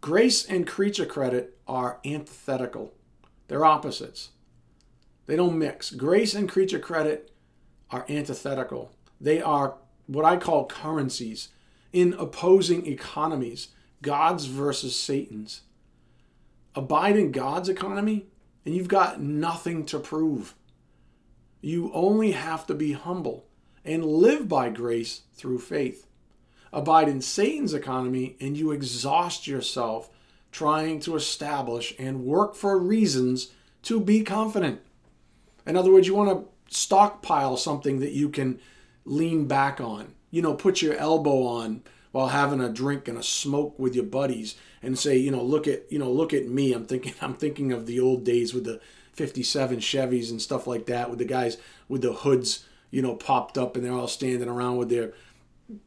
[0.00, 2.94] Grace and creature credit are antithetical,
[3.48, 4.30] they're opposites.
[5.26, 5.90] They don't mix.
[5.90, 7.30] Grace and creature credit
[7.90, 8.90] are antithetical.
[9.20, 9.76] They are
[10.06, 11.50] what I call currencies
[11.92, 13.68] in opposing economies,
[14.02, 15.62] God's versus Satan's
[16.74, 18.26] abide in God's economy,
[18.64, 20.54] and you've got nothing to prove.
[21.60, 23.46] You only have to be humble
[23.84, 26.06] and live by grace through faith.
[26.72, 30.10] Abide in Satan's economy, and you exhaust yourself
[30.52, 33.50] trying to establish and work for reasons
[33.82, 34.80] to be confident.
[35.66, 38.60] In other words, you want to stockpile something that you can
[39.04, 40.14] lean back on.
[40.30, 44.04] You know, put your elbow on while having a drink and a smoke with your
[44.04, 46.72] buddies and say, you know, look at, you know, look at me.
[46.72, 48.80] I'm thinking I'm thinking of the old days with the
[49.12, 51.58] 57 Chevys and stuff like that with the guys
[51.88, 55.12] with the hoods, you know, popped up and they're all standing around with their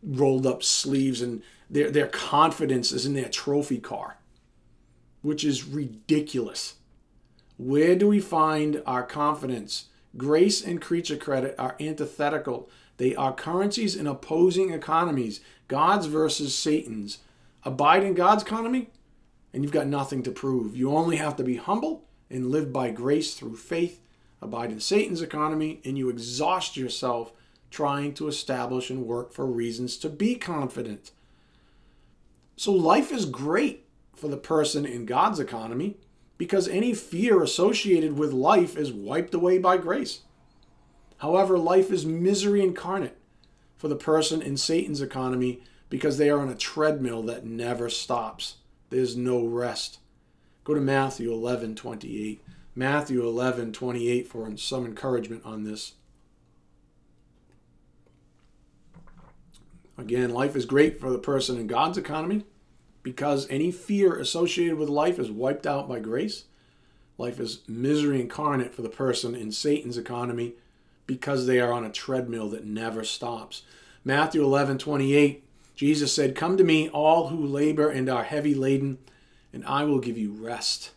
[0.02, 4.18] rolled up sleeves and their their confidence is in their trophy car,
[5.22, 6.76] which is ridiculous.
[7.58, 9.86] Where do we find our confidence?
[10.16, 12.70] Grace and creature credit are antithetical.
[12.98, 15.40] They are currencies in opposing economies.
[15.68, 17.20] God's versus Satan's.
[17.64, 18.90] Abide in God's economy,
[19.54, 20.76] and you've got nothing to prove.
[20.76, 24.02] You only have to be humble and live by grace through faith.
[24.42, 27.32] Abide in Satan's economy, and you exhaust yourself
[27.74, 31.10] trying to establish and work for reasons to be confident.
[32.56, 35.98] So life is great for the person in God's economy
[36.38, 40.22] because any fear associated with life is wiped away by grace.
[41.18, 43.18] However, life is misery incarnate
[43.76, 48.58] for the person in Satan's economy because they are on a treadmill that never stops.
[48.92, 49.98] There's no rest.
[50.64, 52.40] Go to Matthew 11 28.
[52.76, 55.94] Matthew 11 28 for some encouragement on this.
[59.98, 62.46] Again, life is great for the person in God's economy
[63.04, 66.46] because any fear associated with life is wiped out by grace.
[67.18, 70.54] Life is misery incarnate for the person in Satan's economy
[71.06, 73.64] because they are on a treadmill that never stops.
[74.04, 75.44] Matthew 11 28
[75.76, 79.00] Jesus said, Come to me, all who labor and are heavy laden,
[79.52, 80.92] and I will give you rest.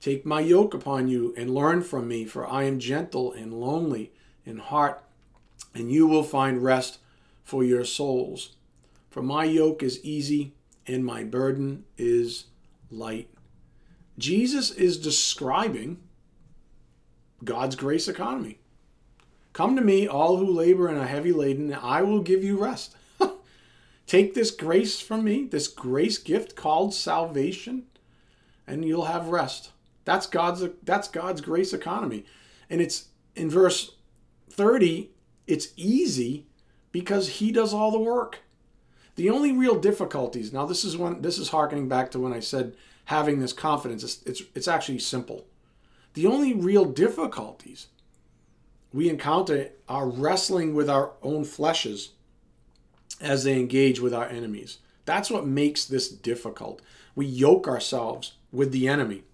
[0.00, 4.12] Take my yoke upon you and learn from me, for I am gentle and lonely
[4.44, 5.02] in heart,
[5.74, 6.98] and you will find rest
[7.44, 8.56] for your souls.
[9.10, 10.54] For my yoke is easy
[10.86, 12.46] and my burden is
[12.90, 13.28] light.
[14.18, 15.98] Jesus is describing
[17.44, 18.58] God's grace economy.
[19.52, 22.60] Come to me, all who labor and are heavy laden, and I will give you
[22.60, 22.96] rest.
[24.06, 27.84] Take this grace from me, this grace gift called salvation,
[28.66, 29.70] and you'll have rest.
[30.04, 32.24] That's God's that's God's grace economy.
[32.68, 33.92] And it's in verse
[34.50, 35.10] 30,
[35.46, 36.46] it's easy
[36.94, 38.38] because he does all the work.
[39.16, 42.38] The only real difficulties, now this is when this is harkening back to when I
[42.38, 42.76] said
[43.06, 45.44] having this confidence, it's, it's, it's actually simple.
[46.14, 47.88] The only real difficulties
[48.92, 52.10] we encounter are wrestling with our own fleshes
[53.20, 54.78] as they engage with our enemies.
[55.04, 56.80] That's what makes this difficult.
[57.16, 59.24] We yoke ourselves with the enemy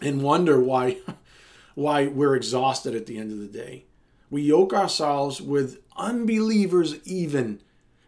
[0.00, 0.96] and wonder why
[1.76, 3.84] why we're exhausted at the end of the day.
[4.30, 7.60] We yoke ourselves with unbelievers even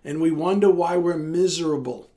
[0.05, 2.11] and we wonder why we're miserable.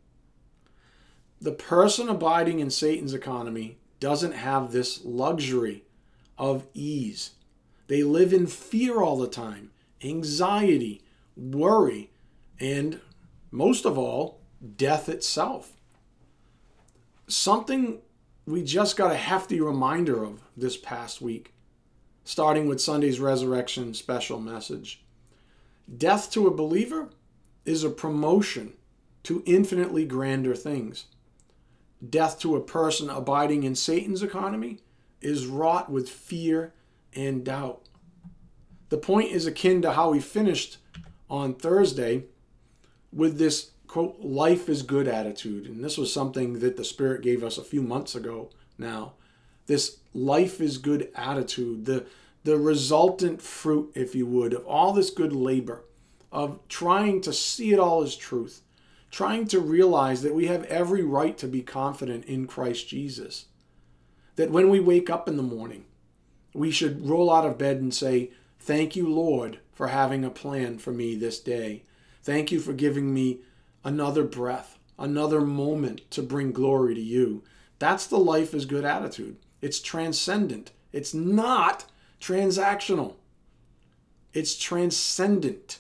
[1.42, 5.84] The person abiding in Satan's economy doesn't have this luxury
[6.38, 7.32] of ease.
[7.88, 9.72] They live in fear all the time,
[10.04, 11.02] anxiety,
[11.36, 12.12] worry,
[12.60, 13.02] and
[13.52, 14.40] most of all,
[14.78, 15.74] death itself.
[17.28, 18.00] Something
[18.46, 21.54] we just got a hefty reminder of this past week,
[22.24, 25.01] starting with Sunday's resurrection special message.
[25.98, 27.10] Death to a believer
[27.66, 28.74] is a promotion
[29.24, 31.06] to infinitely grander things.
[32.08, 34.80] Death to a person abiding in Satan's economy
[35.22, 36.74] is wrought with fear
[37.14, 37.84] and doubt.
[38.90, 40.78] The point is akin to how we finished
[41.30, 42.26] on Thursday
[43.14, 45.68] with this quote, life is good attitude.
[45.68, 49.14] And this was something that the Spirit gave us a few months ago now.
[49.68, 52.06] This life is good attitude, the,
[52.44, 55.84] the resultant fruit, if you would, of all this good labor,
[56.32, 58.62] of trying to see it all as truth,
[59.12, 63.46] trying to realize that we have every right to be confident in Christ Jesus.
[64.38, 65.86] That when we wake up in the morning,
[66.54, 70.78] we should roll out of bed and say, Thank you, Lord, for having a plan
[70.78, 71.84] for me this day.
[72.24, 73.40] Thank you for giving me
[73.84, 77.44] another breath, another moment to bring glory to you.
[77.80, 79.38] That's the life is good attitude.
[79.60, 80.72] It's transcendent.
[80.94, 81.86] It's not
[82.22, 83.16] transactional.
[84.34, 85.80] It's transcendent.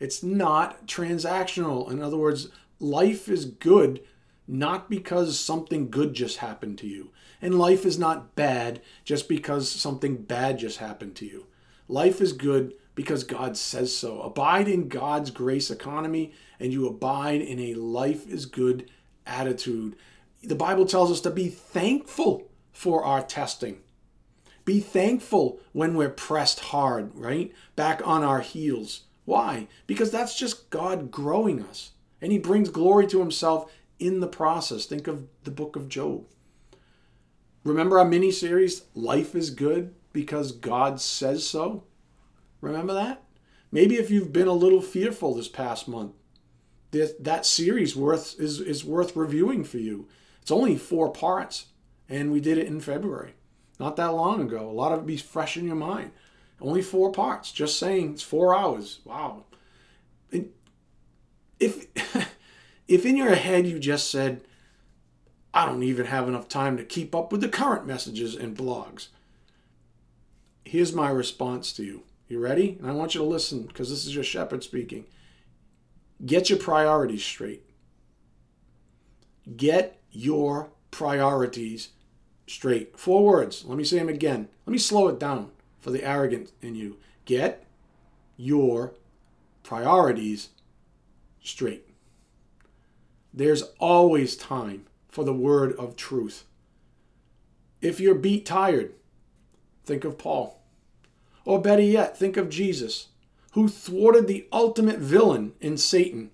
[0.00, 1.88] It's not transactional.
[1.90, 2.48] In other words,
[2.80, 4.00] life is good
[4.48, 7.12] not because something good just happened to you.
[7.40, 11.46] And life is not bad just because something bad just happened to you.
[11.88, 14.20] Life is good because God says so.
[14.20, 18.90] Abide in God's grace economy and you abide in a life is good
[19.26, 19.96] attitude.
[20.42, 23.78] The Bible tells us to be thankful for our testing.
[24.64, 27.52] Be thankful when we're pressed hard, right?
[27.76, 29.02] Back on our heels.
[29.24, 29.68] Why?
[29.86, 31.92] Because that's just God growing us.
[32.20, 34.86] And He brings glory to Himself in the process.
[34.86, 36.26] Think of the book of Job.
[37.64, 41.84] Remember our mini series, Life is Good because God says so?
[42.60, 43.22] Remember that?
[43.70, 46.12] Maybe if you've been a little fearful this past month,
[46.90, 50.08] that, series worth is, is worth reviewing for you.
[50.42, 51.66] It's only four parts,
[52.08, 53.32] and we did it in February,
[53.82, 54.70] not that long ago.
[54.70, 56.12] A lot of it be fresh in your mind.
[56.60, 57.50] Only four parts.
[57.50, 59.00] Just saying, it's four hours.
[59.04, 59.44] Wow.
[61.58, 61.86] If
[62.88, 64.42] if in your head you just said,
[65.52, 69.08] I don't even have enough time to keep up with the current messages and blogs.
[70.64, 72.04] Here's my response to you.
[72.28, 72.78] You ready?
[72.78, 75.06] And I want you to listen because this is your shepherd speaking.
[76.24, 77.64] Get your priorities straight.
[79.56, 81.88] Get your priorities
[82.52, 82.98] straight.
[82.98, 83.64] Four words.
[83.64, 84.48] Let me say them again.
[84.66, 85.50] Let me slow it down
[85.80, 86.98] for the arrogant in you.
[87.24, 87.64] Get
[88.36, 88.94] your
[89.62, 90.50] priorities
[91.42, 91.88] straight.
[93.32, 96.44] There's always time for the word of truth.
[97.80, 98.92] If you're beat tired,
[99.84, 100.62] think of Paul.
[101.44, 103.08] Or better yet, think of Jesus,
[103.52, 106.30] who thwarted the ultimate villain in Satan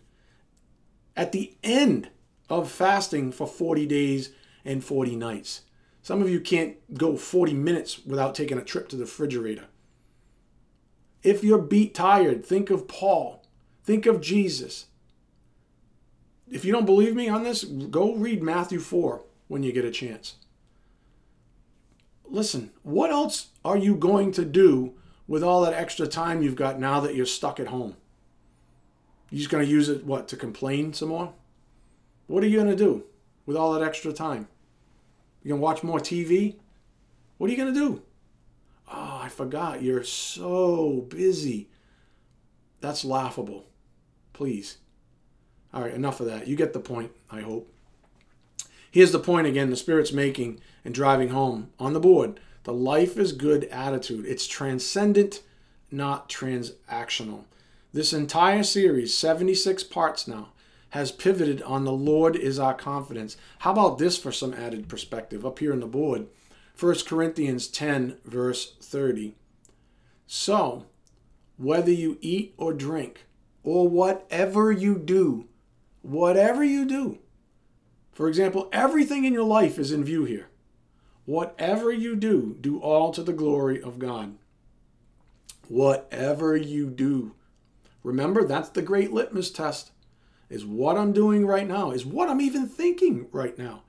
[1.16, 2.10] at the end
[2.50, 4.30] of fasting for 40 days
[4.64, 5.62] and 40 nights.
[6.08, 9.66] Some of you can't go 40 minutes without taking a trip to the refrigerator.
[11.22, 13.44] If you're beat tired, think of Paul.
[13.84, 14.86] Think of Jesus.
[16.50, 19.90] If you don't believe me on this, go read Matthew 4 when you get a
[19.90, 20.36] chance.
[22.24, 24.94] Listen, what else are you going to do
[25.26, 27.96] with all that extra time you've got now that you're stuck at home?
[29.28, 31.34] You're just going to use it, what, to complain some more?
[32.28, 33.04] What are you going to do
[33.44, 34.48] with all that extra time?
[35.48, 36.56] You going to watch more TV?
[37.38, 38.02] What are you going to do?
[38.86, 39.80] Oh, I forgot.
[39.80, 41.70] You're so busy.
[42.82, 43.64] That's laughable.
[44.34, 44.76] Please.
[45.72, 46.48] All right, enough of that.
[46.48, 47.72] You get the point, I hope.
[48.90, 52.40] Here's the point again the Spirit's making and driving home on the board.
[52.64, 54.26] The life is good attitude.
[54.26, 55.40] It's transcendent,
[55.90, 57.44] not transactional.
[57.94, 60.50] This entire series, 76 parts now,
[60.90, 63.36] has pivoted on the Lord is our confidence.
[63.60, 66.28] How about this for some added perspective up here on the board?
[66.78, 69.34] 1 Corinthians 10, verse 30.
[70.26, 70.86] So,
[71.56, 73.26] whether you eat or drink,
[73.62, 75.48] or whatever you do,
[76.02, 77.18] whatever you do,
[78.12, 80.48] for example, everything in your life is in view here.
[81.24, 84.38] Whatever you do, do all to the glory of God.
[85.68, 87.34] Whatever you do.
[88.02, 89.90] Remember, that's the great litmus test.
[90.50, 93.82] Is what I'm doing right now, is what I'm even thinking right now,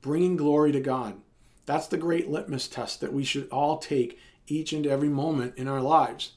[0.00, 1.20] bringing glory to God.
[1.66, 5.68] That's the great litmus test that we should all take each and every moment in
[5.68, 6.32] our lives.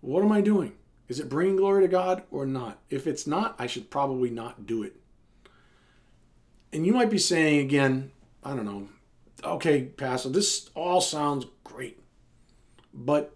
[0.00, 0.74] What am I doing?
[1.08, 2.78] Is it bringing glory to God or not?
[2.90, 4.94] If it's not, I should probably not do it.
[6.72, 8.12] And you might be saying again,
[8.44, 8.88] I don't know,
[9.42, 11.98] okay, Pastor, this all sounds great,
[12.92, 13.34] but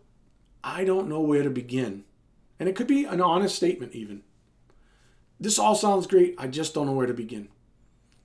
[0.63, 2.05] I don't know where to begin.
[2.61, 4.23] And it could be an honest statement, even.
[5.43, 7.49] This all sounds great, I just don't know where to begin.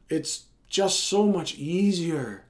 [0.07, 2.43] It's just so much easier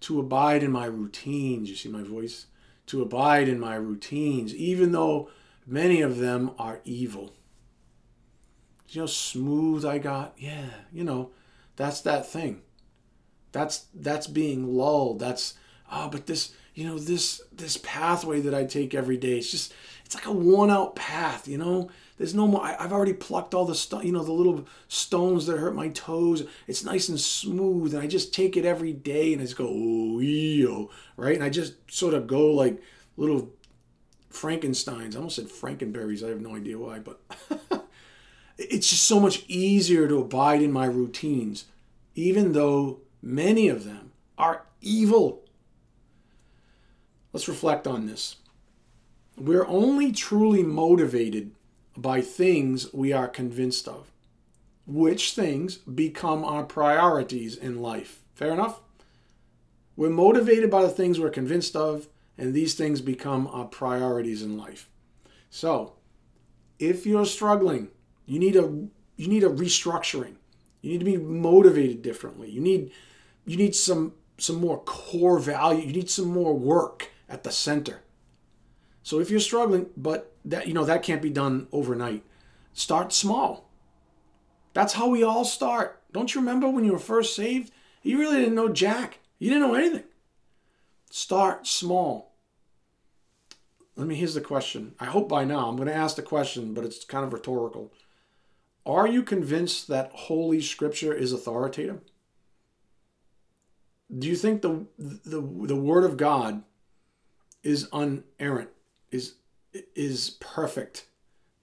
[0.00, 1.70] to abide in my routines.
[1.70, 2.46] You see my voice?
[2.86, 5.30] To abide in my routines, even though
[5.68, 7.32] many of them are evil.
[8.88, 10.34] You know, smooth I got?
[10.36, 11.30] Yeah, you know,
[11.76, 12.60] that's that thing.
[13.52, 15.20] That's that's being lulled.
[15.20, 15.54] That's
[15.92, 19.38] oh, but this you know this this pathway that I take every day.
[19.38, 19.72] It's just
[20.04, 21.46] it's like a worn out path.
[21.46, 22.62] You know, There's no more.
[22.62, 26.46] I, have already plucked all the you know, the little stones that hurt my toes.
[26.68, 29.68] It's nice and smooth, and I just take it every day, and I just go,
[29.68, 31.34] oh, right?
[31.34, 32.80] And I just sort of go like
[33.16, 33.50] little
[34.30, 35.16] Frankenstein's.
[35.16, 36.24] I almost said Frankenberries.
[36.24, 37.20] I have no idea why, but
[38.58, 41.64] it's just so much easier to abide in my routines,
[42.14, 45.42] even though many of them are evil.
[47.32, 48.36] Let's reflect on this.
[49.36, 51.50] We're only truly motivated
[51.96, 54.10] by things we are convinced of,
[54.86, 58.20] which things become our priorities in life.
[58.34, 58.80] Fair enough?
[59.96, 64.58] We're motivated by the things we're convinced of, and these things become our priorities in
[64.58, 64.88] life.
[65.50, 65.94] So,
[66.80, 67.88] if you're struggling,
[68.26, 68.62] you need a
[69.16, 70.34] you need a restructuring.
[70.82, 72.50] You need to be motivated differently.
[72.50, 72.90] You need
[73.46, 75.86] you need some some more core value.
[75.86, 78.00] You need some more work at the center.
[79.04, 82.24] So if you're struggling, but that you know that can't be done overnight.
[82.72, 83.70] Start small.
[84.72, 86.02] That's how we all start.
[86.10, 87.70] Don't you remember when you were first saved?
[88.02, 89.20] You really didn't know jack.
[89.38, 90.04] You didn't know anything.
[91.10, 92.34] Start small.
[93.94, 94.94] Let me here's the question.
[94.98, 97.92] I hope by now I'm going to ask the question, but it's kind of rhetorical.
[98.86, 102.00] Are you convinced that holy scripture is authoritative?
[104.18, 106.64] Do you think the the the word of God
[107.62, 108.70] is unerrant?
[109.14, 109.34] Is
[109.94, 111.06] is perfect,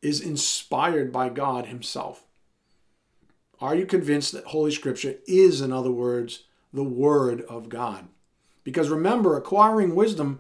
[0.02, 2.24] is inspired by God himself.
[3.60, 6.44] Are you convinced that Holy Scripture is, in other words,
[6.74, 8.08] the Word of God?
[8.64, 10.40] Because remember, acquiring wisdom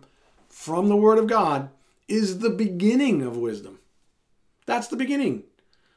[0.49, 1.69] from the Word of God
[2.07, 3.79] is the beginning of wisdom.
[4.65, 5.43] That's the beginning.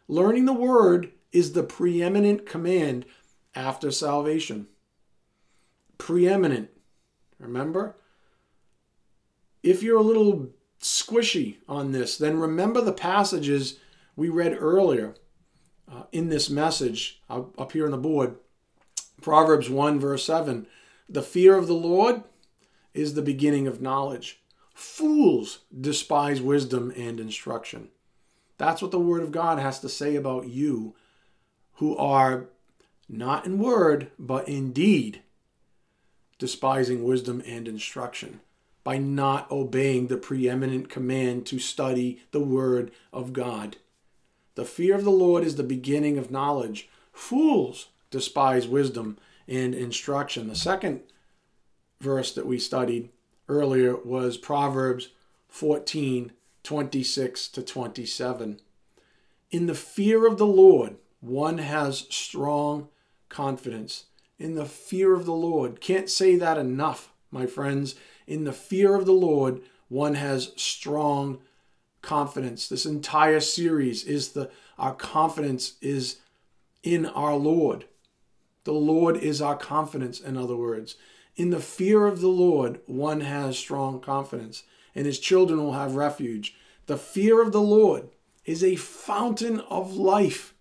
[0.06, 3.06] Learning the Word is the preeminent command
[3.54, 4.68] after salvation.
[5.96, 6.70] Preeminent.
[7.38, 7.96] Remember?
[9.62, 10.50] If you're a little
[10.84, 13.78] squishy on this, then remember the passages
[14.16, 15.14] we read earlier
[15.90, 18.36] uh, in this message up, up here on the board.
[19.22, 20.66] Proverbs 1, verse 7.
[21.08, 22.22] The fear of the Lord
[22.92, 24.42] is the beginning of knowledge.
[24.74, 27.88] Fools despise wisdom and instruction.
[28.58, 30.94] That's what the Word of God has to say about you
[31.76, 32.48] who are
[33.08, 35.22] not in word, but in deed,
[36.38, 38.40] despising wisdom and instruction
[38.84, 43.78] by not obeying the preeminent command to study the Word of God.
[44.54, 46.88] The fear of the Lord is the beginning of knowledge.
[47.12, 49.18] Fools despise wisdom
[49.48, 50.48] and instruction.
[50.48, 51.00] The second
[52.00, 53.08] verse that we studied
[53.48, 55.08] earlier was Proverbs
[55.48, 56.32] 14
[56.62, 58.60] 26 to 27.
[59.50, 62.88] In the fear of the Lord, one has strong
[63.28, 64.06] confidence.
[64.38, 65.80] In the fear of the Lord.
[65.80, 67.94] Can't say that enough, my friends
[68.26, 71.38] in the fear of the Lord, one has strong
[72.02, 72.68] confidence.
[72.68, 76.18] This entire series is the our confidence is
[76.82, 77.86] in our Lord.
[78.64, 80.96] The Lord is our confidence, in other words.
[81.36, 84.64] In the fear of the Lord, one has strong confidence,
[84.94, 86.56] and his children will have refuge.
[86.86, 88.08] The fear of the Lord
[88.44, 90.54] is a fountain of life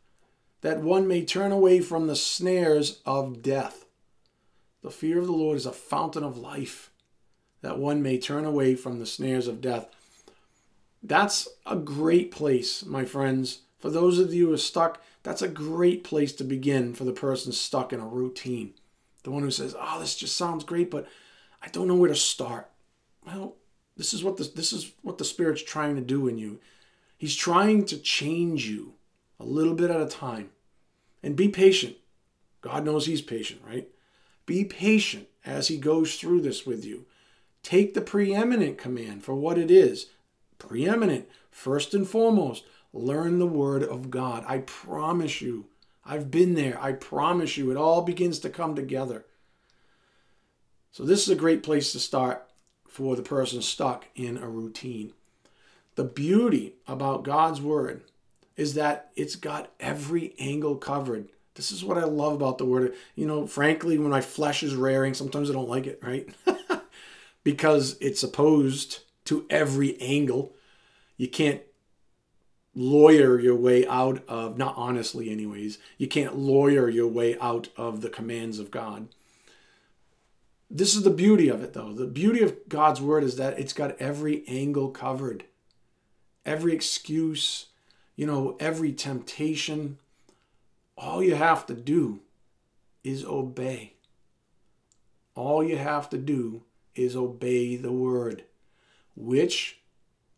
[0.62, 3.86] that one may turn away from the snares of death.
[4.82, 6.90] The fear of the Lord is a fountain of life
[7.64, 9.88] that one may turn away from the snares of death.
[11.02, 13.62] That's a great place, my friends.
[13.80, 17.14] For those of you who are stuck, that's a great place to begin for the
[17.14, 18.74] person stuck in a routine.
[19.24, 21.08] The one who says, "Oh, this just sounds great, but
[21.62, 22.70] I don't know where to start."
[23.26, 23.56] Well,
[23.96, 26.60] this is what the, this is what the Spirit's trying to do in you.
[27.18, 28.96] He's trying to change you
[29.40, 30.50] a little bit at a time.
[31.22, 31.96] And be patient.
[32.60, 33.88] God knows He's patient, right?
[34.46, 37.06] Be patient as He goes through this with you.
[37.64, 40.08] Take the preeminent command for what it is
[40.60, 42.64] preeminent, first and foremost.
[42.94, 44.46] Learn the Word of God.
[44.48, 45.66] I promise you,
[46.06, 46.82] I've been there.
[46.82, 49.26] I promise you, it all begins to come together.
[50.92, 52.48] So, this is a great place to start
[52.88, 55.14] for the person stuck in a routine.
[55.96, 58.04] The beauty about God's Word
[58.56, 61.30] is that it's got every angle covered.
[61.56, 62.94] This is what I love about the Word.
[63.16, 66.30] You know, frankly, when my flesh is raring, sometimes I don't like it, right?
[67.44, 70.56] because it's opposed to every angle.
[71.18, 71.62] You can't
[72.76, 78.02] lawyer your way out of, not honestly, anyways, you can't lawyer your way out of
[78.02, 79.08] the commands of God.
[80.70, 81.94] This is the beauty of it, though.
[81.94, 85.46] The beauty of God's word is that it's got every angle covered,
[86.46, 87.68] every excuse,
[88.16, 90.00] you know, every temptation.
[90.98, 92.22] All you have to do
[93.04, 93.94] is obey.
[95.36, 96.64] All you have to do
[96.96, 98.44] is obey the word,
[99.16, 99.82] which,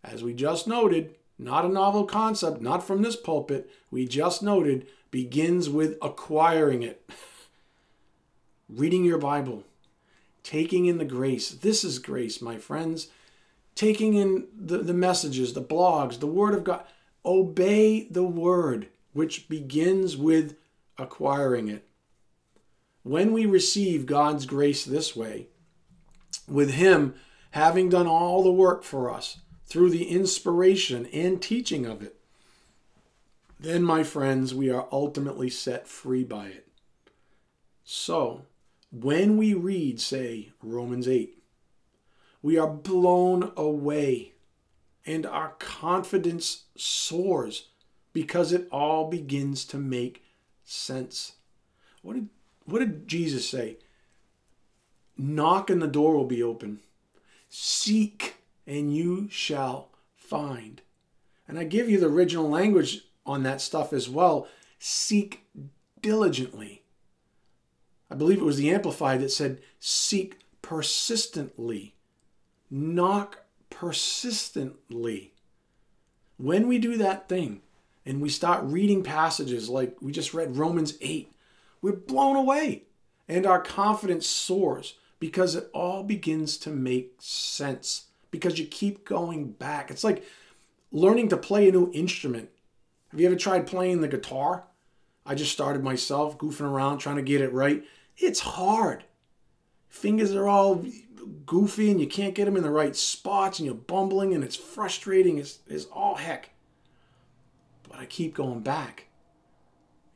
[0.03, 4.87] as we just noted, not a novel concept, not from this pulpit, we just noted,
[5.11, 7.09] begins with acquiring it.
[8.69, 9.63] Reading your Bible,
[10.43, 11.49] taking in the grace.
[11.51, 13.09] This is grace, my friends.
[13.75, 16.85] Taking in the, the messages, the blogs, the Word of God.
[17.25, 20.55] Obey the Word, which begins with
[20.97, 21.87] acquiring it.
[23.03, 25.49] When we receive God's grace this way,
[26.47, 27.15] with Him
[27.51, 32.17] having done all the work for us through the inspiration and teaching of it,
[33.59, 36.67] then, my friends, we are ultimately set free by it.
[37.83, 38.43] So,
[38.91, 41.37] when we read, say, Romans 8,
[42.41, 44.33] we are blown away
[45.05, 47.69] and our confidence soars
[48.13, 50.23] because it all begins to make
[50.63, 51.33] sense.
[52.01, 52.29] What did,
[52.65, 53.77] what did Jesus say?
[55.17, 56.79] Knock and the door will be open.
[57.49, 58.35] Seek
[58.67, 60.81] and you shall find.
[61.47, 64.47] And I give you the original language on that stuff as well.
[64.79, 65.45] Seek
[66.01, 66.83] diligently.
[68.09, 71.95] I believe it was the Amplified that said, seek persistently,
[72.69, 75.33] knock persistently.
[76.37, 77.61] When we do that thing
[78.05, 81.31] and we start reading passages like we just read Romans 8,
[81.81, 82.83] we're blown away
[83.27, 84.95] and our confidence soars
[85.25, 89.89] because it all begins to make sense because you keep going back.
[89.89, 90.23] It's like
[90.91, 92.49] learning to play a new instrument.
[93.09, 94.65] Have you ever tried playing the guitar?
[95.25, 97.83] I just started myself goofing around trying to get it right.
[98.15, 99.05] It's hard.
[99.89, 100.85] Fingers are all
[101.47, 104.55] goofy and you can't get them in the right spots and you're bumbling and it's
[104.55, 106.51] frustrating It's as all heck.
[107.89, 109.07] But I keep going back.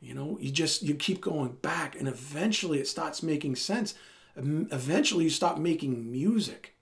[0.00, 3.94] You know, you just you keep going back and eventually it starts making sense.
[4.36, 6.74] Eventually you stop making music.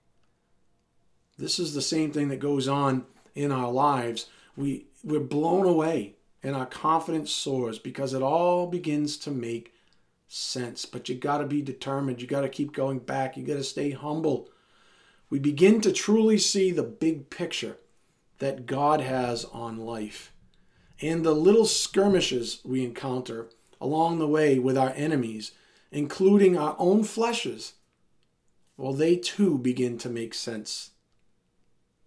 [1.37, 4.27] This is the same thing that goes on in our lives.
[4.55, 9.73] We we're blown away and our confidence soars because it all begins to make
[10.27, 10.85] sense.
[10.85, 12.21] But you got to be determined.
[12.21, 13.35] You got to keep going back.
[13.35, 14.49] You got to stay humble.
[15.29, 17.77] We begin to truly see the big picture
[18.39, 20.33] that God has on life
[21.01, 25.51] and the little skirmishes we encounter along the way with our enemies,
[25.91, 27.73] including our own fleshes.
[28.77, 30.91] Well, they too begin to make sense.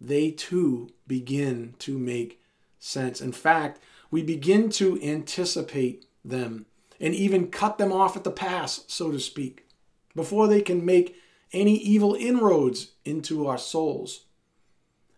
[0.01, 2.41] They too begin to make
[2.79, 3.21] sense.
[3.21, 3.81] In fact,
[4.11, 6.67] we begin to anticipate them
[7.01, 9.67] and even cut them off at the pass, so to speak,
[10.15, 11.17] before they can make
[11.53, 14.25] any evil inroads into our souls.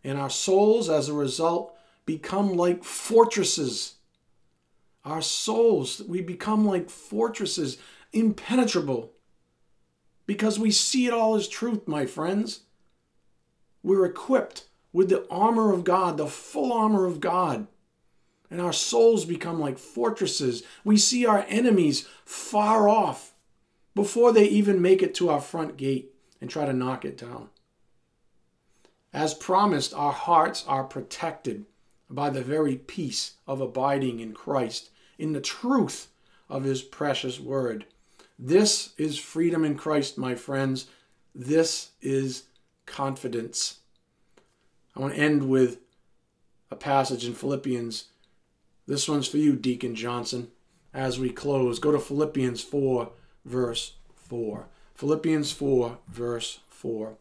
[0.03, 1.75] And our souls, as a result,
[2.07, 3.95] become like fortresses.
[5.05, 7.79] Our souls, we become like fortresses,
[8.15, 9.13] impenetrable,
[10.27, 12.61] because we see it all as truth, my friends.
[13.83, 17.67] We're equipped with the armor of God, the full armor of God
[18.55, 20.63] and our souls become like fortresses.
[20.85, 23.35] We see our enemies far off
[23.97, 27.49] before they even make it to our front gate and try to knock it down.
[29.13, 31.67] As promised, our hearts are protected
[32.09, 36.09] by the very peace of abiding in Christ, in the truth
[36.49, 37.87] of His precious word.
[38.39, 40.87] This is freedom in Christ, my friends.
[41.35, 42.45] This is
[42.87, 43.79] confidence.
[44.97, 45.79] I want to end with
[46.71, 48.07] a passage in Philippians
[48.87, 50.49] this one's for you, Deacon Johnson.
[50.93, 53.11] As we close, go to Philippians 4,
[53.45, 54.67] verse 4.
[54.95, 57.17] Philippians 4, verse 4.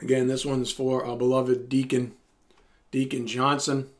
[0.00, 2.14] Again, this one's for our beloved Deacon,
[2.90, 3.90] Deacon Johnson.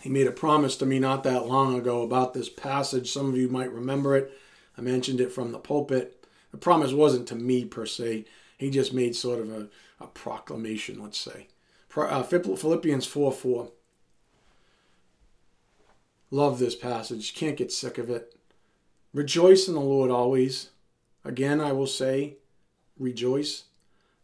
[0.00, 3.10] He made a promise to me not that long ago about this passage.
[3.10, 4.32] Some of you might remember it.
[4.76, 6.24] I mentioned it from the pulpit.
[6.52, 8.24] The promise wasn't to me per se.
[8.56, 9.68] He just made sort of a,
[10.00, 11.48] a proclamation, let's say
[11.96, 13.72] uh, Philippians 4 4.
[16.30, 17.34] Love this passage.
[17.34, 18.36] Can't get sick of it.
[19.12, 20.70] Rejoice in the Lord always.
[21.24, 22.36] Again, I will say,
[22.98, 23.64] rejoice.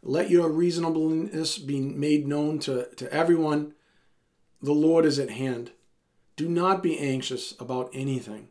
[0.03, 3.73] Let your reasonableness be made known to, to everyone.
[4.63, 5.73] The Lord is at hand.
[6.37, 8.49] Do not be anxious about anything,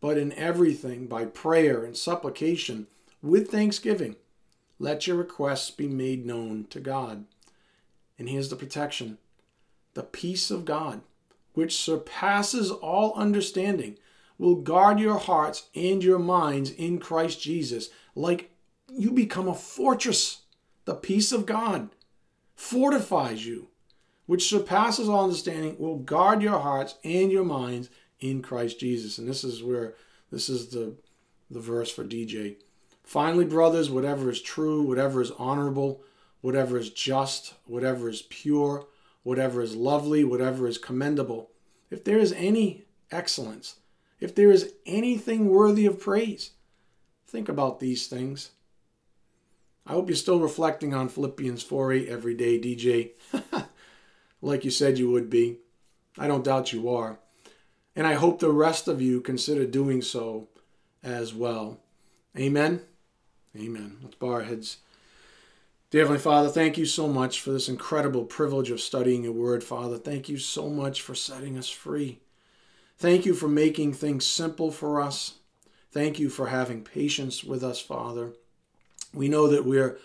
[0.00, 2.86] but in everything, by prayer and supplication,
[3.22, 4.16] with thanksgiving,
[4.78, 7.24] let your requests be made known to God.
[8.18, 9.18] And here's the protection
[9.94, 11.00] the peace of God,
[11.54, 13.98] which surpasses all understanding,
[14.38, 18.50] will guard your hearts and your minds in Christ Jesus, like
[18.88, 20.42] you become a fortress.
[20.84, 21.90] The peace of God
[22.54, 23.68] fortifies you,
[24.28, 27.88] which surpasses all understanding, will guard your hearts and your minds
[28.20, 29.16] in Christ Jesus.
[29.16, 29.94] And this is where
[30.30, 30.96] this is the
[31.50, 32.56] the verse for DJ.
[33.02, 36.02] Finally, brothers, whatever is true, whatever is honorable,
[36.42, 38.86] whatever is just, whatever is pure,
[39.22, 41.50] whatever is lovely, whatever is commendable,
[41.88, 43.76] if there is any excellence,
[44.20, 46.50] if there is anything worthy of praise,
[47.26, 48.50] think about these things.
[49.86, 53.12] I hope you're still reflecting on Philippians 4 8 every day, DJ,
[54.40, 55.58] like you said you would be.
[56.16, 57.18] I don't doubt you are.
[57.94, 60.48] And I hope the rest of you consider doing so
[61.02, 61.80] as well.
[62.36, 62.82] Amen.
[63.56, 63.98] Amen.
[64.02, 64.78] Let's bow our heads.
[65.90, 69.64] Dear Heavenly Father, thank you so much for this incredible privilege of studying your word,
[69.64, 69.96] Father.
[69.96, 72.20] Thank you so much for setting us free.
[72.98, 75.34] Thank you for making things simple for us.
[75.90, 78.34] Thank you for having patience with us, Father.
[79.14, 79.98] We know that we're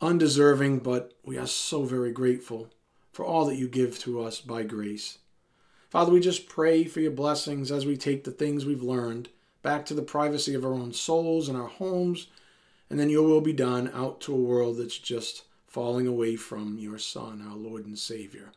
[0.00, 2.70] undeserving, but we are so very grateful
[3.18, 5.18] for all that you give to us by grace.
[5.90, 9.28] Father, we just pray for your blessings as we take the things we've learned
[9.60, 12.28] back to the privacy of our own souls and our homes,
[12.88, 16.78] and then your will be done out to a world that's just falling away from
[16.78, 18.52] your Son, our Lord and Savior.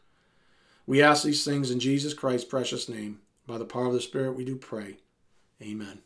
[0.86, 3.22] We ask these things in Jesus Christ's precious name.
[3.48, 4.98] By the power of the Spirit, we do pray.
[5.60, 6.02] Amen.